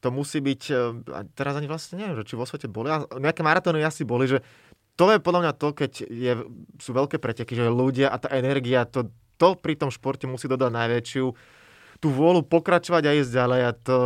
to 0.00 0.14
musí 0.14 0.38
byť, 0.38 0.62
a 1.10 1.20
teraz 1.34 1.58
ani 1.58 1.66
vlastne 1.66 1.98
neviem, 1.98 2.14
že 2.20 2.30
či 2.30 2.38
vo 2.38 2.46
svete 2.46 2.70
boli, 2.70 2.94
nejaké 3.18 3.42
maratóny 3.42 3.82
asi 3.82 4.06
boli, 4.06 4.30
že 4.30 4.44
to 4.96 5.12
je 5.12 5.18
podľa 5.20 5.40
mňa 5.44 5.52
to, 5.60 5.68
keď 5.76 5.92
je, 6.08 6.32
sú 6.80 6.90
veľké 6.96 7.20
preteky, 7.20 7.52
že 7.52 7.68
ľudia 7.68 8.08
a 8.08 8.16
tá 8.16 8.32
energia, 8.32 8.88
to, 8.88 9.12
to 9.36 9.52
pri 9.60 9.76
tom 9.76 9.92
športe 9.92 10.24
musí 10.24 10.48
dodať 10.48 10.72
najväčšiu 10.72 11.26
tú 12.00 12.08
vôľu 12.12 12.44
pokračovať 12.44 13.02
a 13.08 13.16
ísť 13.16 13.32
ďalej. 13.32 13.60
A 13.64 13.70
to, 13.72 13.96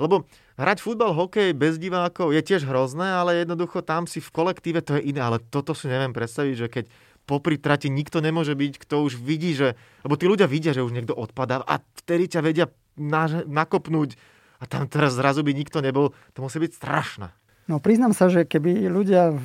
lebo 0.00 0.24
hrať 0.56 0.78
futbal, 0.80 1.12
hokej 1.12 1.52
bez 1.52 1.76
divákov 1.76 2.32
je 2.32 2.40
tiež 2.40 2.64
hrozné, 2.64 3.04
ale 3.04 3.44
jednoducho 3.44 3.84
tam 3.84 4.08
si 4.08 4.20
v 4.20 4.32
kolektíve 4.32 4.80
to 4.80 4.96
je 5.00 5.12
iné. 5.12 5.20
Ale 5.20 5.40
toto 5.40 5.76
si 5.76 5.88
neviem 5.88 6.16
predstaviť, 6.16 6.54
že 6.56 6.68
keď 6.68 6.84
popri 7.24 7.56
trati 7.56 7.88
nikto 7.88 8.20
nemôže 8.20 8.52
byť, 8.52 8.72
kto 8.84 9.04
už 9.04 9.16
vidí, 9.16 9.56
že... 9.56 9.76
Lebo 10.04 10.16
tí 10.16 10.28
ľudia 10.28 10.48
vidia, 10.48 10.76
že 10.76 10.84
už 10.84 10.92
niekto 10.92 11.16
odpadá 11.16 11.64
a 11.64 11.80
vtedy 12.04 12.28
ťa 12.28 12.40
vedia 12.44 12.66
na, 13.00 13.44
nakopnúť 13.44 14.16
a 14.60 14.64
tam 14.68 14.88
teraz 14.88 15.16
zrazu 15.16 15.40
by 15.40 15.52
nikto 15.56 15.80
nebol. 15.80 16.12
To 16.36 16.44
musí 16.44 16.60
byť 16.60 16.72
strašné. 16.76 17.28
No 17.64 17.80
priznám 17.80 18.12
sa, 18.12 18.28
že 18.28 18.44
keby 18.44 18.92
ľudia 18.92 19.40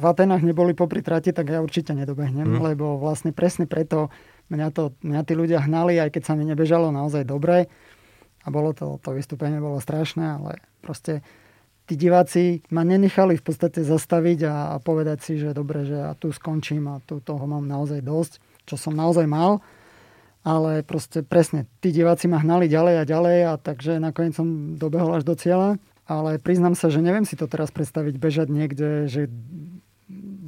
Atenách 0.00 0.40
neboli 0.40 0.72
popri 0.72 1.04
trati, 1.04 1.36
tak 1.36 1.52
ja 1.52 1.60
určite 1.60 1.92
nedobehnem, 1.92 2.56
mm. 2.56 2.60
lebo 2.72 2.96
vlastne 2.96 3.36
presne 3.36 3.68
preto 3.68 4.08
mňa, 4.48 4.68
to, 4.72 4.96
mňa 5.04 5.20
tí 5.28 5.36
ľudia 5.36 5.60
hnali, 5.60 6.00
aj 6.00 6.16
keď 6.16 6.22
sa 6.24 6.34
mi 6.34 6.48
nebežalo 6.48 6.88
naozaj 6.88 7.28
dobre. 7.28 7.68
A 8.40 8.48
bolo 8.48 8.72
to, 8.72 8.96
to 9.04 9.12
vystúpenie 9.12 9.60
bolo 9.60 9.76
strašné, 9.76 10.40
ale 10.40 10.64
proste 10.80 11.20
tí 11.84 11.92
diváci 12.00 12.64
ma 12.72 12.80
nenechali 12.80 13.36
v 13.36 13.44
podstate 13.44 13.84
zastaviť 13.84 14.48
a, 14.48 14.54
a 14.72 14.74
povedať 14.80 15.18
si, 15.20 15.32
že 15.36 15.52
dobre, 15.52 15.84
že 15.84 16.00
ja 16.08 16.16
tu 16.16 16.32
skončím 16.32 16.88
a 16.88 17.04
tu 17.04 17.20
toho 17.20 17.44
mám 17.44 17.68
naozaj 17.68 18.00
dosť, 18.00 18.32
čo 18.64 18.80
som 18.80 18.96
naozaj 18.96 19.28
mal. 19.28 19.60
Ale 20.40 20.80
proste 20.80 21.20
presne, 21.20 21.68
tí 21.84 21.92
diváci 21.92 22.24
ma 22.24 22.40
hnali 22.40 22.64
ďalej 22.64 22.94
a 22.96 23.04
ďalej 23.04 23.38
a 23.44 23.52
takže 23.60 24.00
nakoniec 24.00 24.32
som 24.32 24.80
dobehol 24.80 25.20
až 25.20 25.28
do 25.28 25.36
cieľa 25.36 25.76
ale 26.10 26.42
priznám 26.42 26.74
sa, 26.74 26.90
že 26.90 26.98
neviem 26.98 27.22
si 27.22 27.38
to 27.38 27.46
teraz 27.46 27.70
predstaviť 27.70 28.18
bežať 28.18 28.50
niekde, 28.50 29.06
že 29.06 29.30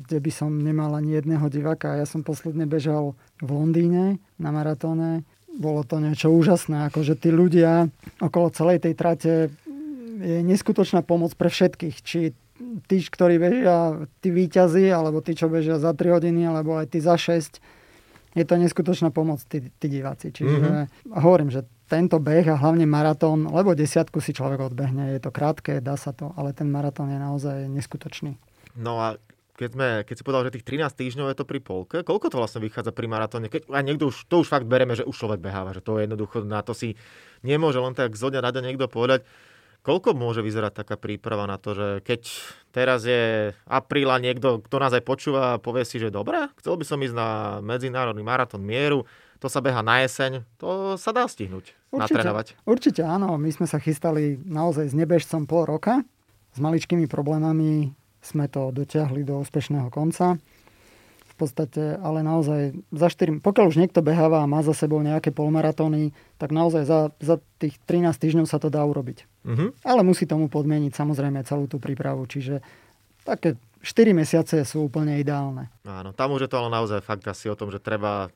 kde 0.02 0.18
by 0.18 0.32
som 0.34 0.50
nemal 0.58 0.90
ani 0.98 1.14
jedného 1.14 1.46
diváka. 1.46 1.94
Ja 1.94 2.02
som 2.02 2.26
posledne 2.26 2.66
bežal 2.66 3.14
v 3.38 3.50
Londýne 3.54 4.18
na 4.42 4.50
maratóne. 4.50 5.22
Bolo 5.54 5.86
to 5.86 6.02
niečo 6.02 6.34
úžasné, 6.34 6.90
akože 6.90 7.14
tí 7.14 7.30
ľudia 7.30 7.86
okolo 8.18 8.50
celej 8.50 8.82
tej 8.82 8.94
trate 8.98 9.32
je 10.18 10.38
neskutočná 10.42 11.06
pomoc 11.06 11.30
pre 11.38 11.46
všetkých. 11.46 11.96
Či 12.02 12.34
tí, 12.90 12.96
ktorí 12.98 13.38
bežia, 13.38 14.02
tí 14.18 14.34
výťazí, 14.34 14.90
alebo 14.90 15.22
tí, 15.22 15.38
čo 15.38 15.46
bežia 15.46 15.78
za 15.78 15.94
3 15.94 16.18
hodiny, 16.18 16.42
alebo 16.42 16.74
aj 16.80 16.90
tí 16.90 16.98
za 16.98 17.14
6 17.14 17.62
je 18.32 18.44
to 18.48 18.54
neskutočná 18.56 19.12
pomoc, 19.12 19.44
tí, 19.44 19.68
tí 19.76 19.86
diváci. 19.92 20.32
Čiže 20.32 20.56
mm-hmm. 20.56 21.20
hovorím, 21.20 21.52
že 21.52 21.68
tento 21.92 22.16
beh 22.16 22.48
a 22.48 22.56
hlavne 22.56 22.88
maratón, 22.88 23.52
lebo 23.52 23.76
desiatku 23.76 24.24
si 24.24 24.32
človek 24.32 24.72
odbehne, 24.72 25.12
je 25.12 25.20
to 25.20 25.28
krátke, 25.28 25.84
dá 25.84 26.00
sa 26.00 26.16
to, 26.16 26.32
ale 26.40 26.56
ten 26.56 26.72
maratón 26.72 27.12
je 27.12 27.20
naozaj 27.20 27.68
neskutočný. 27.68 28.40
No 28.80 28.96
a 28.96 29.20
keď, 29.52 29.70
sme, 29.76 29.88
keď 30.08 30.14
si 30.16 30.24
povedal, 30.24 30.48
že 30.48 30.56
tých 30.56 30.66
13 30.80 30.88
týždňov 30.88 31.28
je 31.28 31.36
to 31.36 31.44
pri 31.44 31.60
polke, 31.60 32.00
koľko 32.00 32.32
to 32.32 32.40
vlastne 32.40 32.64
vychádza 32.64 32.96
pri 32.96 33.04
maratóne? 33.12 33.52
Keď, 33.52 33.68
a 33.68 33.84
niekto 33.84 34.08
už, 34.08 34.24
to 34.24 34.40
už 34.40 34.48
fakt 34.48 34.64
bereme, 34.64 34.96
že 34.96 35.04
už 35.04 35.12
človek 35.12 35.44
beháva, 35.44 35.76
že 35.76 35.84
to 35.84 36.00
je 36.00 36.08
jednoducho, 36.08 36.40
na 36.48 36.64
to 36.64 36.72
si 36.72 36.96
nemôže 37.44 37.76
len 37.76 37.92
tak 37.92 38.16
zo 38.16 38.32
dňa 38.32 38.40
niekto 38.64 38.88
povedať. 38.88 39.28
Koľko 39.82 40.14
môže 40.14 40.46
vyzerať 40.46 40.86
taká 40.86 40.94
príprava 40.94 41.44
na 41.44 41.58
to, 41.58 41.74
že 41.74 41.88
keď 42.06 42.20
teraz 42.70 43.02
je 43.02 43.50
apríl 43.66 44.08
a 44.14 44.22
niekto, 44.22 44.62
kto 44.62 44.76
nás 44.78 44.94
aj 44.94 45.02
počúva, 45.02 45.58
povie 45.58 45.82
si, 45.82 45.98
že 45.98 46.08
dobre, 46.08 46.38
chcel 46.62 46.78
by 46.78 46.84
som 46.86 47.02
ísť 47.02 47.16
na 47.18 47.58
medzinárodný 47.60 48.22
maratón 48.22 48.62
mieru, 48.62 49.04
to 49.42 49.50
sa 49.50 49.58
beha 49.58 49.82
na 49.82 50.06
jeseň, 50.06 50.46
to 50.62 50.94
sa 50.94 51.10
dá 51.10 51.26
stihnúť, 51.26 51.74
určite, 51.90 52.14
natrénovať. 52.14 52.46
Určite 52.62 53.02
áno, 53.02 53.34
my 53.34 53.50
sme 53.50 53.66
sa 53.66 53.82
chystali 53.82 54.38
naozaj 54.46 54.88
s 54.88 54.94
nebežcom 54.94 55.50
pol 55.50 55.66
roka, 55.66 56.06
s 56.54 56.58
maličkými 56.62 57.10
problémami 57.10 57.90
sme 58.22 58.46
to 58.46 58.70
dotiahli 58.70 59.26
do 59.26 59.42
úspešného 59.42 59.90
konca 59.90 60.38
podstate, 61.42 61.98
ale 61.98 62.22
naozaj 62.22 62.70
za 62.94 63.08
4, 63.10 63.42
pokiaľ 63.42 63.66
už 63.66 63.76
niekto 63.82 63.98
beháva 63.98 64.46
a 64.46 64.50
má 64.50 64.62
za 64.62 64.70
sebou 64.70 65.02
nejaké 65.02 65.34
polmaratóny, 65.34 66.14
tak 66.38 66.54
naozaj 66.54 66.86
za, 66.86 67.10
za 67.18 67.42
tých 67.58 67.82
13 67.90 68.14
týždňov 68.14 68.46
sa 68.46 68.62
to 68.62 68.70
dá 68.70 68.86
urobiť. 68.86 69.26
Uh-huh. 69.42 69.74
Ale 69.82 70.06
musí 70.06 70.30
tomu 70.30 70.46
podmieniť 70.46 70.94
samozrejme 70.94 71.42
celú 71.42 71.66
tú 71.66 71.82
prípravu, 71.82 72.30
čiže 72.30 72.62
také 73.26 73.58
4 73.82 74.14
mesiace 74.14 74.62
sú 74.62 74.86
úplne 74.86 75.18
ideálne. 75.18 75.66
Áno, 75.82 76.14
tam 76.14 76.38
už 76.38 76.46
je 76.46 76.50
to 76.54 76.62
ale 76.62 76.70
naozaj 76.70 77.02
fakt 77.02 77.26
asi 77.26 77.50
o 77.50 77.58
tom, 77.58 77.74
že 77.74 77.82
treba 77.82 78.30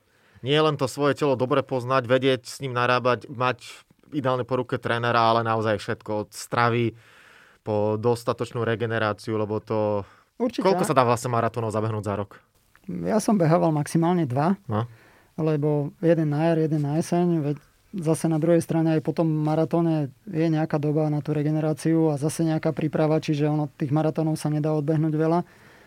nie 0.46 0.60
len 0.62 0.78
to 0.78 0.86
svoje 0.86 1.18
telo 1.18 1.34
dobre 1.34 1.66
poznať, 1.66 2.06
vedieť 2.06 2.46
s 2.46 2.62
ním 2.62 2.70
narábať, 2.70 3.26
mať 3.26 3.66
ideálne 4.14 4.46
po 4.46 4.62
ruke 4.62 4.78
trénera, 4.78 5.18
ale 5.18 5.42
naozaj 5.42 5.82
všetko 5.82 6.10
od 6.22 6.28
stravy 6.30 6.94
po 7.66 7.98
dostatočnú 7.98 8.62
regeneráciu, 8.62 9.34
lebo 9.34 9.58
to... 9.58 10.06
Určite. 10.38 10.62
Koľko 10.62 10.86
sa 10.86 10.94
dá 10.94 11.02
vlastne 11.02 11.34
maratónov 11.34 11.74
zabehnúť 11.74 12.04
za 12.06 12.14
rok? 12.14 12.38
Ja 12.86 13.18
som 13.18 13.34
behával 13.34 13.74
maximálne 13.74 14.28
dva, 14.28 14.54
no. 14.70 14.86
lebo 15.34 15.90
jeden 15.98 16.30
na 16.30 16.52
jar, 16.52 16.62
jeden 16.62 16.86
na 16.86 17.02
jeseň, 17.02 17.26
veď 17.42 17.56
zase 17.96 18.30
na 18.30 18.38
druhej 18.38 18.62
strane 18.62 18.94
aj 18.94 19.02
po 19.02 19.16
tom 19.16 19.26
maratóne 19.26 20.14
je 20.28 20.46
nejaká 20.46 20.78
doba 20.78 21.08
na 21.10 21.24
tú 21.24 21.34
regeneráciu 21.34 22.14
a 22.14 22.20
zase 22.20 22.46
nejaká 22.46 22.70
príprava, 22.70 23.18
čiže 23.18 23.48
ono 23.48 23.72
tých 23.74 23.90
maratónov 23.90 24.38
sa 24.38 24.52
nedá 24.52 24.70
odbehnúť 24.76 25.14
veľa. 25.16 25.40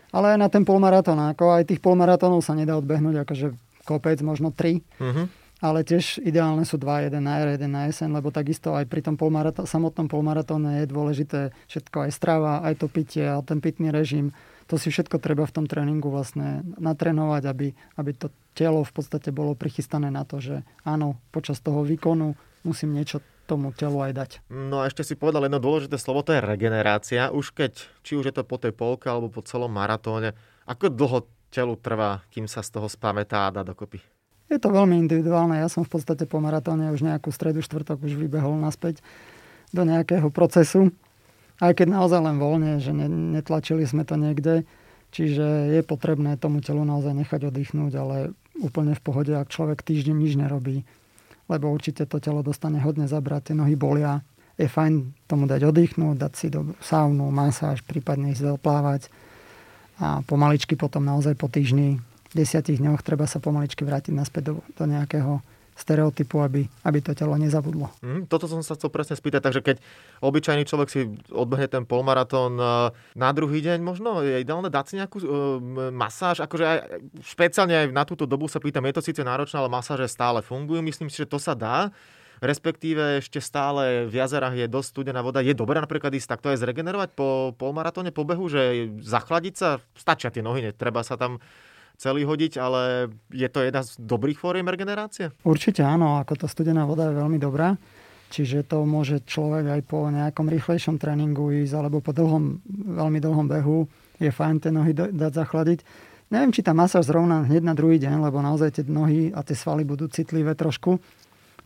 Ale 0.09 0.35
aj 0.35 0.39
na 0.41 0.49
ten 0.49 0.65
polmaratón, 0.65 1.21
ako 1.21 1.61
aj 1.61 1.69
tých 1.69 1.79
polmaratónov 1.85 2.41
sa 2.41 2.57
nedá 2.57 2.75
odbehnúť, 2.81 3.23
akože 3.23 3.47
kopec 3.83 4.19
možno 4.23 4.51
tri. 4.51 4.81
Uh-huh. 4.97 5.27
Ale 5.59 5.83
tiež 5.83 6.23
ideálne 6.23 6.63
sú 6.63 6.79
dva, 6.79 7.03
jeden 7.03 7.27
na 7.27 7.43
jar, 7.43 7.49
jeden 7.51 7.71
na 7.75 7.91
jeseň, 7.91 8.15
lebo 8.15 8.31
takisto 8.31 8.79
aj 8.79 8.87
pri 8.87 9.03
tom 9.03 9.19
polmarató- 9.19 9.67
samotnom 9.67 10.07
polmaratóne 10.07 10.83
je 10.83 10.85
dôležité 10.87 11.39
všetko, 11.67 12.07
aj 12.07 12.11
strava, 12.15 12.63
aj 12.63 12.79
to 12.79 12.87
pitie 12.87 13.27
a 13.27 13.43
ten 13.43 13.59
pitný 13.59 13.91
režim 13.91 14.31
to 14.69 14.77
si 14.77 14.93
všetko 14.93 15.17
treba 15.17 15.49
v 15.49 15.55
tom 15.57 15.65
tréningu 15.65 16.13
vlastne 16.13 16.61
natrénovať, 16.77 17.43
aby, 17.49 17.73
aby 17.97 18.11
to 18.13 18.29
telo 18.53 18.85
v 18.85 18.93
podstate 18.93 19.33
bolo 19.33 19.57
prichystané 19.57 20.13
na 20.13 20.21
to, 20.29 20.37
že 20.37 20.61
áno, 20.85 21.17
počas 21.33 21.57
toho 21.57 21.81
výkonu 21.81 22.37
musím 22.61 22.93
niečo 22.93 23.25
tomu 23.49 23.73
telu 23.73 23.97
aj 24.05 24.13
dať. 24.13 24.31
No 24.53 24.85
a 24.85 24.87
ešte 24.93 25.01
si 25.01 25.17
povedal 25.17 25.49
jedno 25.49 25.57
dôležité 25.57 25.97
slovo, 25.97 26.21
to 26.21 26.37
je 26.37 26.45
regenerácia. 26.45 27.33
Už 27.33 27.49
keď, 27.49 27.81
či 28.05 28.13
už 28.13 28.29
je 28.29 28.35
to 28.37 28.45
po 28.45 28.61
tej 28.61 28.77
polke 28.77 29.09
alebo 29.09 29.33
po 29.33 29.41
celom 29.41 29.73
maratóne, 29.73 30.37
ako 30.69 30.93
dlho 30.93 31.25
telu 31.49 31.75
trvá, 31.75 32.23
kým 32.29 32.45
sa 32.45 32.63
z 32.63 32.77
toho 32.77 32.87
spamätá 32.87 33.49
a 33.49 33.53
dá 33.53 33.61
dokopy? 33.65 34.01
Je 34.49 34.57
to 34.57 34.73
veľmi 34.73 34.97
individuálne. 34.97 35.61
Ja 35.61 35.69
som 35.69 35.85
v 35.85 35.93
podstate 35.93 36.25
po 36.25 36.41
maratóne 36.41 36.89
už 36.89 37.05
nejakú 37.05 37.29
stredu, 37.29 37.61
štvrtok 37.61 38.01
už 38.01 38.17
vybehol 38.17 38.57
naspäť 38.57 39.01
do 39.69 39.85
nejakého 39.85 40.33
procesu 40.33 40.89
aj 41.59 41.75
keď 41.75 41.87
naozaj 41.91 42.19
len 42.23 42.37
voľne, 42.39 42.79
že 42.79 42.95
netlačili 42.95 43.83
sme 43.83 44.07
to 44.07 44.15
niekde. 44.15 44.63
Čiže 45.09 45.75
je 45.75 45.81
potrebné 45.83 46.39
tomu 46.39 46.63
telu 46.63 46.85
naozaj 46.87 47.11
nechať 47.11 47.51
oddychnúť, 47.51 47.93
ale 47.97 48.17
úplne 48.61 48.95
v 48.95 49.01
pohode, 49.03 49.33
ak 49.35 49.51
človek 49.51 49.83
týždeň 49.83 50.15
nič 50.15 50.33
nerobí. 50.39 50.87
Lebo 51.49 51.73
určite 51.73 52.05
to 52.05 52.21
telo 52.21 52.45
dostane 52.45 52.79
hodne 52.79 53.09
zabrať, 53.09 53.51
tie 53.51 53.55
nohy 53.57 53.75
bolia. 53.75 54.21
Je 54.55 54.69
fajn 54.69 55.25
tomu 55.25 55.49
dať 55.49 55.65
oddychnúť, 55.65 56.15
dať 56.15 56.33
si 56.35 56.47
do 56.53 56.77
saunu, 56.79 57.33
masáž, 57.33 57.81
prípadne 57.83 58.31
ísť 58.31 58.55
zaplávať. 58.55 59.09
A 59.99 60.23
pomaličky 60.23 60.79
potom 60.79 61.03
naozaj 61.03 61.35
po 61.35 61.51
týždni, 61.51 61.99
desiatich 62.31 62.79
dňoch 62.79 63.03
treba 63.03 63.27
sa 63.27 63.43
pomaličky 63.43 63.83
vrátiť 63.83 64.13
naspäť 64.15 64.53
do, 64.53 64.53
do 64.77 64.83
nejakého 64.87 65.43
stereotypu, 65.79 66.43
aby, 66.43 66.67
aby 66.83 66.99
to 66.99 67.15
telo 67.15 67.39
nezabudlo. 67.39 67.87
Mm, 68.03 68.27
toto 68.27 68.51
som 68.51 68.59
sa 68.59 68.75
chcel 68.75 68.91
presne 68.91 69.15
spýtať, 69.15 69.39
takže 69.39 69.61
keď 69.63 69.75
obyčajný 70.19 70.67
človek 70.67 70.91
si 70.91 71.07
odbehne 71.31 71.71
ten 71.71 71.87
polmaratón 71.87 72.59
e, 72.59 72.91
na 73.15 73.29
druhý 73.31 73.63
deň, 73.63 73.79
možno 73.79 74.19
je 74.19 74.43
ideálne 74.43 74.67
dať 74.67 74.85
si 74.91 74.93
nejakú 74.99 75.17
uh, 75.23 75.25
masáž, 75.95 76.43
akože 76.43 76.65
aj, 76.67 76.79
špeciálne 77.23 77.71
aj 77.71 77.95
na 77.95 78.03
túto 78.03 78.27
dobu 78.27 78.51
sa 78.51 78.59
pýtam, 78.59 78.83
je 78.91 78.99
to 78.99 79.05
síce 79.07 79.21
náročné, 79.23 79.55
ale 79.55 79.71
masáže 79.71 80.11
stále 80.11 80.43
fungujú, 80.43 80.83
myslím 80.83 81.07
si, 81.07 81.23
že 81.23 81.31
to 81.31 81.39
sa 81.39 81.55
dá 81.55 81.95
respektíve 82.39 83.19
ešte 83.23 83.39
stále 83.39 84.07
v 84.07 84.19
jazerách 84.19 84.55
je 84.55 84.67
dosť 84.67 84.87
studená 84.89 85.23
voda. 85.23 85.43
Je 85.43 85.55
dobré 85.55 85.79
napríklad 85.79 86.11
ísť 86.15 86.39
takto 86.39 86.51
aj 86.51 86.59
zregenerovať 86.63 87.09
po 87.15 87.55
polmaratóne, 87.55 88.11
po 88.11 88.27
behu, 88.27 88.47
že 88.47 88.91
zachladiť 88.99 89.53
sa, 89.55 89.83
stačia 89.95 90.31
tie 90.31 90.43
nohy, 90.43 90.71
netreba 90.71 91.03
sa 91.03 91.19
tam 91.19 91.43
celý 91.99 92.23
hodiť, 92.23 92.55
ale 92.55 93.11
je 93.27 93.47
to 93.51 93.59
jedna 93.59 93.83
z 93.83 93.99
dobrých 93.99 94.39
fóriem 94.39 94.71
regenerácie? 94.71 95.35
Určite 95.43 95.83
áno, 95.83 96.15
ako 96.23 96.39
tá 96.39 96.47
studená 96.47 96.87
voda 96.87 97.11
je 97.11 97.19
veľmi 97.19 97.35
dobrá. 97.35 97.75
Čiže 98.29 98.61
to 98.69 98.85
môže 98.85 99.25
človek 99.25 99.65
aj 99.73 99.81
po 99.89 100.05
nejakom 100.05 100.47
rýchlejšom 100.53 101.01
tréningu 101.01 101.49
ísť, 101.49 101.73
alebo 101.73 101.97
po 101.97 102.13
dlhom, 102.13 102.61
veľmi 102.93 103.19
dlhom 103.19 103.49
behu 103.49 103.89
je 104.21 104.29
fajn 104.29 104.55
tie 104.61 104.71
nohy 104.71 104.93
dať 104.93 105.33
zachladiť. 105.33 105.79
Neviem, 106.29 106.53
či 106.53 106.61
tá 106.61 106.77
masáž 106.77 107.09
zrovna 107.09 107.41
hneď 107.49 107.65
na 107.65 107.73
druhý 107.73 107.97
deň, 107.97 108.21
lebo 108.21 108.37
naozaj 108.37 108.69
tie 108.77 108.83
nohy 108.85 109.33
a 109.33 109.41
tie 109.41 109.57
svaly 109.57 109.81
budú 109.81 110.05
citlivé 110.13 110.53
trošku. 110.53 111.01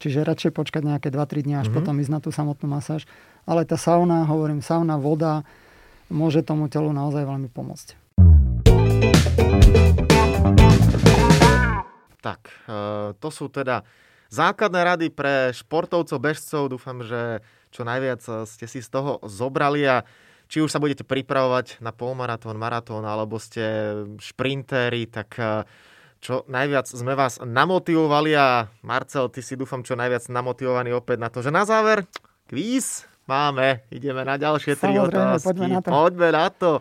Čiže 0.03 0.27
radšej 0.27 0.51
počkať 0.51 0.83
nejaké 0.83 1.07
2-3 1.15 1.47
dní, 1.47 1.55
až 1.55 1.71
mm-hmm. 1.71 1.79
potom 1.79 1.95
ísť 1.95 2.11
na 2.11 2.19
tú 2.19 2.27
samotnú 2.27 2.67
masáž. 2.67 3.07
Ale 3.47 3.63
tá 3.63 3.79
sauna, 3.79 4.27
hovorím, 4.27 4.59
sauna, 4.59 4.99
voda, 4.99 5.47
môže 6.11 6.43
tomu 6.43 6.67
telu 6.67 6.91
naozaj 6.91 7.23
veľmi 7.23 7.47
pomôcť. 7.47 7.95
Tak, 12.19 12.41
e, 12.67 13.15
to 13.15 13.29
sú 13.31 13.47
teda 13.47 13.87
základné 14.27 14.81
rady 14.83 15.07
pre 15.07 15.55
športovcov, 15.55 16.19
bežcov. 16.19 16.67
Dúfam, 16.67 16.99
že 16.99 17.39
čo 17.71 17.87
najviac 17.87 18.43
ste 18.43 18.67
si 18.67 18.83
z 18.83 18.91
toho 18.91 19.23
zobrali 19.23 19.87
a 19.87 20.03
či 20.51 20.59
už 20.59 20.67
sa 20.67 20.83
budete 20.83 21.07
pripravovať 21.07 21.79
na 21.79 21.95
polmaratón, 21.95 22.59
maratón 22.59 23.07
alebo 23.07 23.39
ste 23.39 23.63
šprintéri, 24.19 25.07
tak 25.07 25.39
e, 25.39 25.63
čo 26.23 26.47
najviac 26.47 26.87
sme 26.87 27.19
vás 27.19 27.43
namotivovali 27.43 28.31
a 28.39 28.71
Marcel, 28.79 29.27
ty 29.27 29.43
si 29.43 29.59
dúfam 29.59 29.83
čo 29.83 29.99
najviac 29.99 30.31
namotivovaný 30.31 30.95
opäť 30.95 31.19
na 31.19 31.27
to, 31.27 31.43
že 31.43 31.51
na 31.51 31.67
záver 31.67 32.07
kvíz 32.47 33.03
Máme, 33.23 33.87
ideme 33.87 34.19
na 34.27 34.35
ďalšie 34.35 34.75
tri 34.75 34.99
otázky. 34.99 35.55
Poďme 35.55 35.67
na, 35.71 35.79
to. 35.79 35.89
poďme 35.95 36.29
na 36.35 36.47
to. 36.51 36.71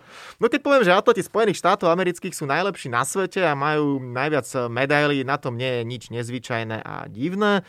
No 0.42 0.50
keď 0.50 0.60
poviem, 0.66 0.82
že 0.82 0.90
atleti 0.90 1.22
Spojených 1.22 1.62
štátov 1.62 1.86
amerických 1.86 2.34
sú 2.34 2.50
najlepší 2.50 2.90
na 2.90 3.06
svete 3.06 3.46
a 3.46 3.54
majú 3.54 4.02
najviac 4.02 4.66
medailí, 4.66 5.22
na 5.22 5.38
tom 5.38 5.54
nie 5.54 5.70
je 5.70 5.82
nič 5.86 6.10
nezvyčajné 6.10 6.82
a 6.82 7.06
divné. 7.06 7.62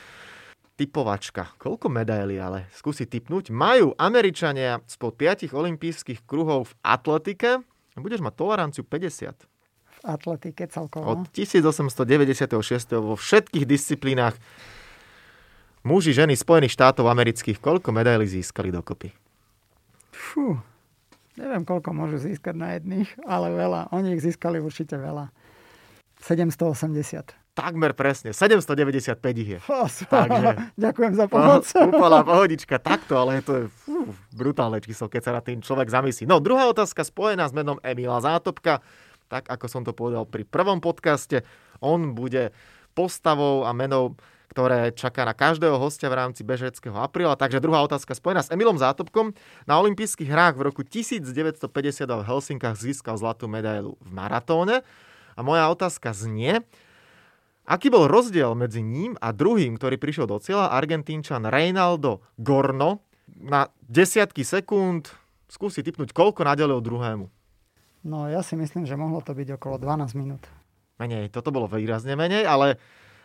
Typovačka. 0.74 1.54
Koľko 1.62 1.86
medailí 1.86 2.42
ale? 2.42 2.66
Skúsi 2.74 3.06
typnúť. 3.06 3.54
Majú 3.54 3.94
Američania 3.94 4.82
spod 4.90 5.22
5 5.22 5.54
olympijských 5.54 6.26
kruhov 6.26 6.74
v 6.74 6.78
atletike. 6.82 7.62
Budeš 7.94 8.26
mať 8.26 8.34
toleranciu 8.34 8.82
50. 8.82 9.53
Atletike 10.04 10.68
celkovo. 10.68 11.08
Od 11.08 11.32
1896. 11.32 13.00
vo 13.00 13.16
všetkých 13.16 13.66
disciplínach 13.66 14.36
Muži, 15.84 16.16
ženy 16.16 16.39
Spojených 16.39 16.80
štátov 16.80 17.12
amerických, 17.12 17.60
koľko 17.60 17.92
medailí 17.92 18.24
získali 18.24 18.72
dokopy? 18.72 19.12
Fú, 20.16 20.56
neviem, 21.36 21.68
koľko 21.68 21.92
môžu 21.92 22.24
získať 22.24 22.56
na 22.56 22.80
jedných, 22.80 23.12
ale 23.28 23.52
veľa. 23.52 23.92
Oni 23.92 24.16
ich 24.16 24.24
získali 24.24 24.63
určite 24.63 24.96
veľa. 24.96 25.28
780. 26.24 27.36
Takmer 27.54 27.92
presne, 27.94 28.32
795 28.32 29.20
ich 29.44 29.50
je. 29.56 29.60
Fos, 29.60 30.02
Takže, 30.10 30.72
ďakujem 30.80 31.13
za 31.20 31.26
pomoc. 31.28 31.68
Úplná 31.92 32.20
pohodička, 32.24 32.80
takto, 32.80 33.20
ale 33.20 33.44
to 33.44 33.52
je 33.52 33.66
fú, 33.84 34.08
brutálne 34.32 34.80
číslo, 34.80 35.12
keď 35.12 35.22
sa 35.22 35.32
na 35.36 35.42
tým 35.44 35.60
človek 35.60 35.92
zamyslí. 35.92 36.24
No, 36.24 36.39
druhá 36.39 36.72
otázka 36.72 37.04
spojená 37.04 37.44
s 37.44 37.54
menom 37.54 37.76
Emila 37.84 38.24
Zátopka. 38.24 38.80
Tak, 39.34 39.50
ako 39.50 39.65
som 39.65 39.82
to 39.82 39.98
povedal 39.98 40.30
pri 40.30 40.46
prvom 40.46 40.78
podcaste, 40.78 41.41
on 41.82 42.13
bude 42.13 42.54
postavou 42.93 43.65
a 43.65 43.74
menou 43.74 44.13
ktoré 44.54 44.93
čaká 44.93 45.26
na 45.26 45.34
každého 45.34 45.82
hostia 45.82 46.13
v 46.13 46.22
rámci 46.22 46.46
bežeckého 46.46 46.93
apríla. 46.93 47.34
Takže 47.34 47.58
druhá 47.58 47.82
otázka 47.82 48.13
spojená 48.13 48.46
s 48.46 48.54
Emilom 48.54 48.78
Zátopkom. 48.78 49.34
Na 49.65 49.82
olympijských 49.82 50.30
hrách 50.30 50.62
v 50.62 50.69
roku 50.69 50.86
1950 50.86 51.65
v 52.06 52.22
Helsinkách 52.22 52.78
získal 52.78 53.17
zlatú 53.17 53.50
medailu 53.50 53.98
v 53.98 54.13
maratóne. 54.13 54.86
A 55.34 55.41
moja 55.41 55.65
otázka 55.74 56.13
znie, 56.13 56.62
aký 57.65 57.89
bol 57.89 58.06
rozdiel 58.06 58.54
medzi 58.54 58.86
ním 58.86 59.17
a 59.17 59.34
druhým, 59.34 59.82
ktorý 59.82 59.98
prišiel 59.98 60.30
do 60.30 60.38
cieľa, 60.38 60.78
Argentínčan 60.78 61.50
Reinaldo 61.50 62.22
Gorno, 62.38 63.02
na 63.34 63.74
desiatky 63.89 64.46
sekúnd. 64.46 65.10
Skúsi 65.50 65.82
typnúť, 65.82 66.13
koľko 66.13 66.46
nadelil 66.46 66.78
druhému. 66.78 67.26
No 68.04 68.28
ja 68.28 68.44
si 68.44 68.60
myslím, 68.60 68.84
že 68.84 69.00
mohlo 69.00 69.24
to 69.24 69.32
byť 69.32 69.56
okolo 69.56 69.80
12 69.80 70.20
minút. 70.20 70.44
Menej, 71.00 71.32
toto 71.32 71.50
bolo 71.50 71.66
výrazne 71.72 72.13
menej, 72.13 72.44
ale 72.44 72.78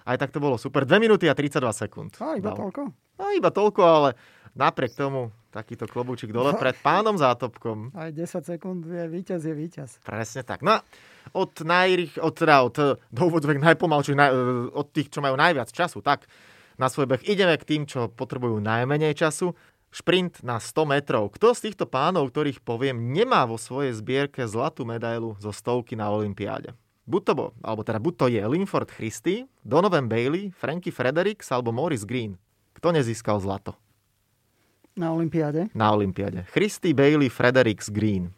aj 0.09 0.17
tak 0.17 0.31
to 0.33 0.41
bolo 0.41 0.57
super. 0.57 0.89
2 0.89 1.03
minúty 1.03 1.29
a 1.29 1.35
32 1.37 1.61
sekúnd. 1.75 2.17
A 2.23 2.39
iba 2.39 2.55
dal. 2.55 2.65
toľko? 2.65 2.83
A 3.19 3.25
iba 3.35 3.51
toľko, 3.53 3.83
ale 3.83 4.09
napriek 4.55 4.95
tomu 4.95 5.35
takýto 5.51 5.85
klobúčik 5.91 6.31
dole 6.31 6.55
pred 6.57 6.79
pánom 6.81 7.19
Zátopkom. 7.19 7.91
Aj 7.93 8.09
10 8.09 8.25
sekúnd 8.47 8.87
je 8.87 9.05
víťaz, 9.11 9.43
je 9.45 9.55
víťaz. 9.55 9.91
Presne 10.07 10.47
tak. 10.47 10.63
No 10.63 10.81
od, 11.35 11.53
najrych, 11.61 12.17
od, 12.23 12.33
teda 12.33 12.63
od 12.65 12.77
do 12.97 13.23
úvodzovek 13.27 13.61
najpomalších, 13.61 14.17
naj, 14.17 14.31
od 14.73 14.87
tých, 14.95 15.13
čo 15.13 15.21
majú 15.21 15.37
najviac 15.37 15.69
času, 15.69 16.01
tak 16.01 16.25
na 16.79 16.87
svoj 16.87 17.11
beh 17.11 17.23
ideme 17.27 17.59
k 17.59 17.67
tým, 17.67 17.83
čo 17.85 18.09
potrebujú 18.09 18.63
najmenej 18.63 19.19
času. 19.19 19.53
Šprint 19.99 20.47
na 20.47 20.63
100 20.63 20.87
metrov. 20.87 21.35
Kto 21.35 21.59
z 21.59 21.67
týchto 21.67 21.83
pánov, 21.83 22.31
ktorých 22.31 22.63
poviem, 22.63 23.11
nemá 23.11 23.43
vo 23.43 23.59
svojej 23.59 23.91
zbierke 23.99 24.47
zlatú 24.47 24.87
medailu 24.87 25.35
zo 25.43 25.51
stovky 25.51 25.99
na 25.99 26.07
Olympiáde? 26.15 26.71
Buď 27.03 27.23
to, 27.27 27.33
bol, 27.35 27.51
alebo 27.67 27.83
teda 27.83 27.99
buď 27.99 28.15
to 28.15 28.27
je 28.31 28.39
Linford 28.47 28.95
Christy, 28.95 29.51
Donovan 29.67 30.07
Bailey, 30.07 30.55
Frankie 30.55 30.95
Fredericks 30.95 31.51
alebo 31.51 31.75
Morris 31.75 32.07
Green. 32.07 32.39
Kto 32.79 32.95
nezískal 32.95 33.43
zlato? 33.43 33.75
Na 34.95 35.11
Olympiáde? 35.11 35.67
Na 35.75 35.91
Olympiáde. 35.91 36.47
Christy, 36.55 36.95
Bailey, 36.95 37.27
Fredericks, 37.27 37.91
Green. 37.91 38.31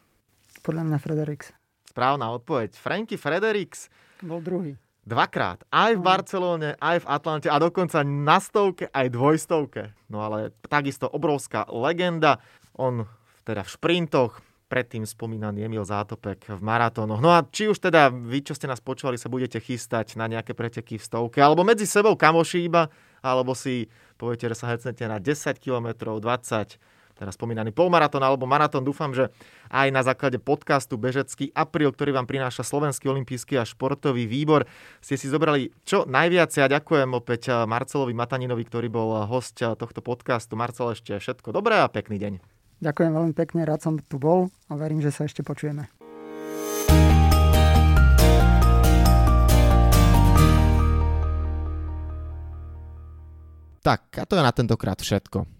Podľa 0.64 0.88
mňa 0.88 0.96
Fredericks. 0.96 1.53
Správna 1.85 2.33
odpoveď. 2.33 2.73
Frankie 2.73 3.20
Fredericks. 3.20 3.92
Bol 4.25 4.40
druhý. 4.40 4.81
Dvakrát. 5.00 5.64
Aj 5.72 5.96
v. 5.96 6.00
Barcelóne, 6.04 6.76
aj 6.76 7.02
v 7.02 7.08
Atlante 7.08 7.48
a 7.48 7.56
dokonca 7.56 8.04
na 8.04 8.36
stovke, 8.36 8.92
aj 8.92 9.08
dvojstovke. 9.08 9.96
No 10.12 10.20
ale 10.20 10.52
takisto 10.68 11.08
obrovská 11.08 11.64
legenda. 11.72 12.38
On 12.76 13.08
teda 13.42 13.64
v 13.64 13.72
šprintoch 13.72 14.32
predtým 14.70 15.02
spomínaný 15.02 15.66
Emil 15.66 15.82
Zátopek 15.82 16.46
v 16.46 16.62
maratónoch. 16.62 17.18
No 17.18 17.34
a 17.34 17.42
či 17.42 17.66
už 17.66 17.82
teda 17.82 18.06
vy, 18.14 18.46
čo 18.46 18.54
ste 18.54 18.70
nás 18.70 18.78
počúvali, 18.78 19.18
sa 19.18 19.26
budete 19.26 19.58
chystať 19.58 20.14
na 20.14 20.30
nejaké 20.30 20.54
preteky 20.54 20.94
v 20.94 21.02
stovke, 21.02 21.42
alebo 21.42 21.66
medzi 21.66 21.90
sebou 21.90 22.14
kamoši 22.14 22.70
iba, 22.70 22.86
alebo 23.18 23.58
si 23.58 23.90
poviete, 24.14 24.46
že 24.46 24.62
sa 24.62 24.70
hecnete 24.70 25.02
na 25.10 25.18
10 25.18 25.58
km, 25.58 26.14
20 26.22 26.78
teraz 27.20 27.37
spomínaný 27.37 27.76
polmaratón 27.76 28.24
alebo 28.24 28.48
maratón. 28.48 28.80
Dúfam, 28.80 29.12
že 29.12 29.28
aj 29.68 29.92
na 29.92 30.00
základe 30.00 30.40
podcastu 30.40 30.96
Bežecký 30.96 31.52
apríl, 31.52 31.92
ktorý 31.92 32.16
vám 32.16 32.24
prináša 32.24 32.64
Slovenský 32.64 33.12
olimpijský 33.12 33.61
a 33.61 33.68
športový 33.68 34.24
výbor, 34.24 34.64
ste 35.04 35.20
si 35.20 35.28
zobrali 35.28 35.76
čo 35.85 36.09
najviac. 36.09 36.48
Ja 36.56 36.72
ďakujem 36.72 37.12
opäť 37.12 37.52
Marcelovi 37.68 38.16
Mataninovi, 38.16 38.64
ktorý 38.64 38.88
bol 38.88 39.28
host 39.28 39.61
tohto 39.61 40.00
podcastu. 40.00 40.56
Marcel, 40.56 40.96
ešte 40.96 41.20
všetko 41.20 41.52
dobré 41.52 41.85
a 41.85 41.92
pekný 41.92 42.16
deň. 42.16 42.40
Ďakujem 42.80 43.12
veľmi 43.12 43.35
pekne, 43.37 43.68
rád 43.68 43.85
som 43.85 44.00
tu 44.00 44.16
bol 44.16 44.48
a 44.66 44.72
verím, 44.72 45.04
že 45.04 45.12
sa 45.12 45.28
ešte 45.28 45.44
počujeme. 45.44 45.92
Tak, 53.80 54.16
a 54.16 54.24
to 54.24 54.37
je 54.37 54.44
na 54.44 54.52
tentokrát 54.52 54.96
všetko. 54.96 55.60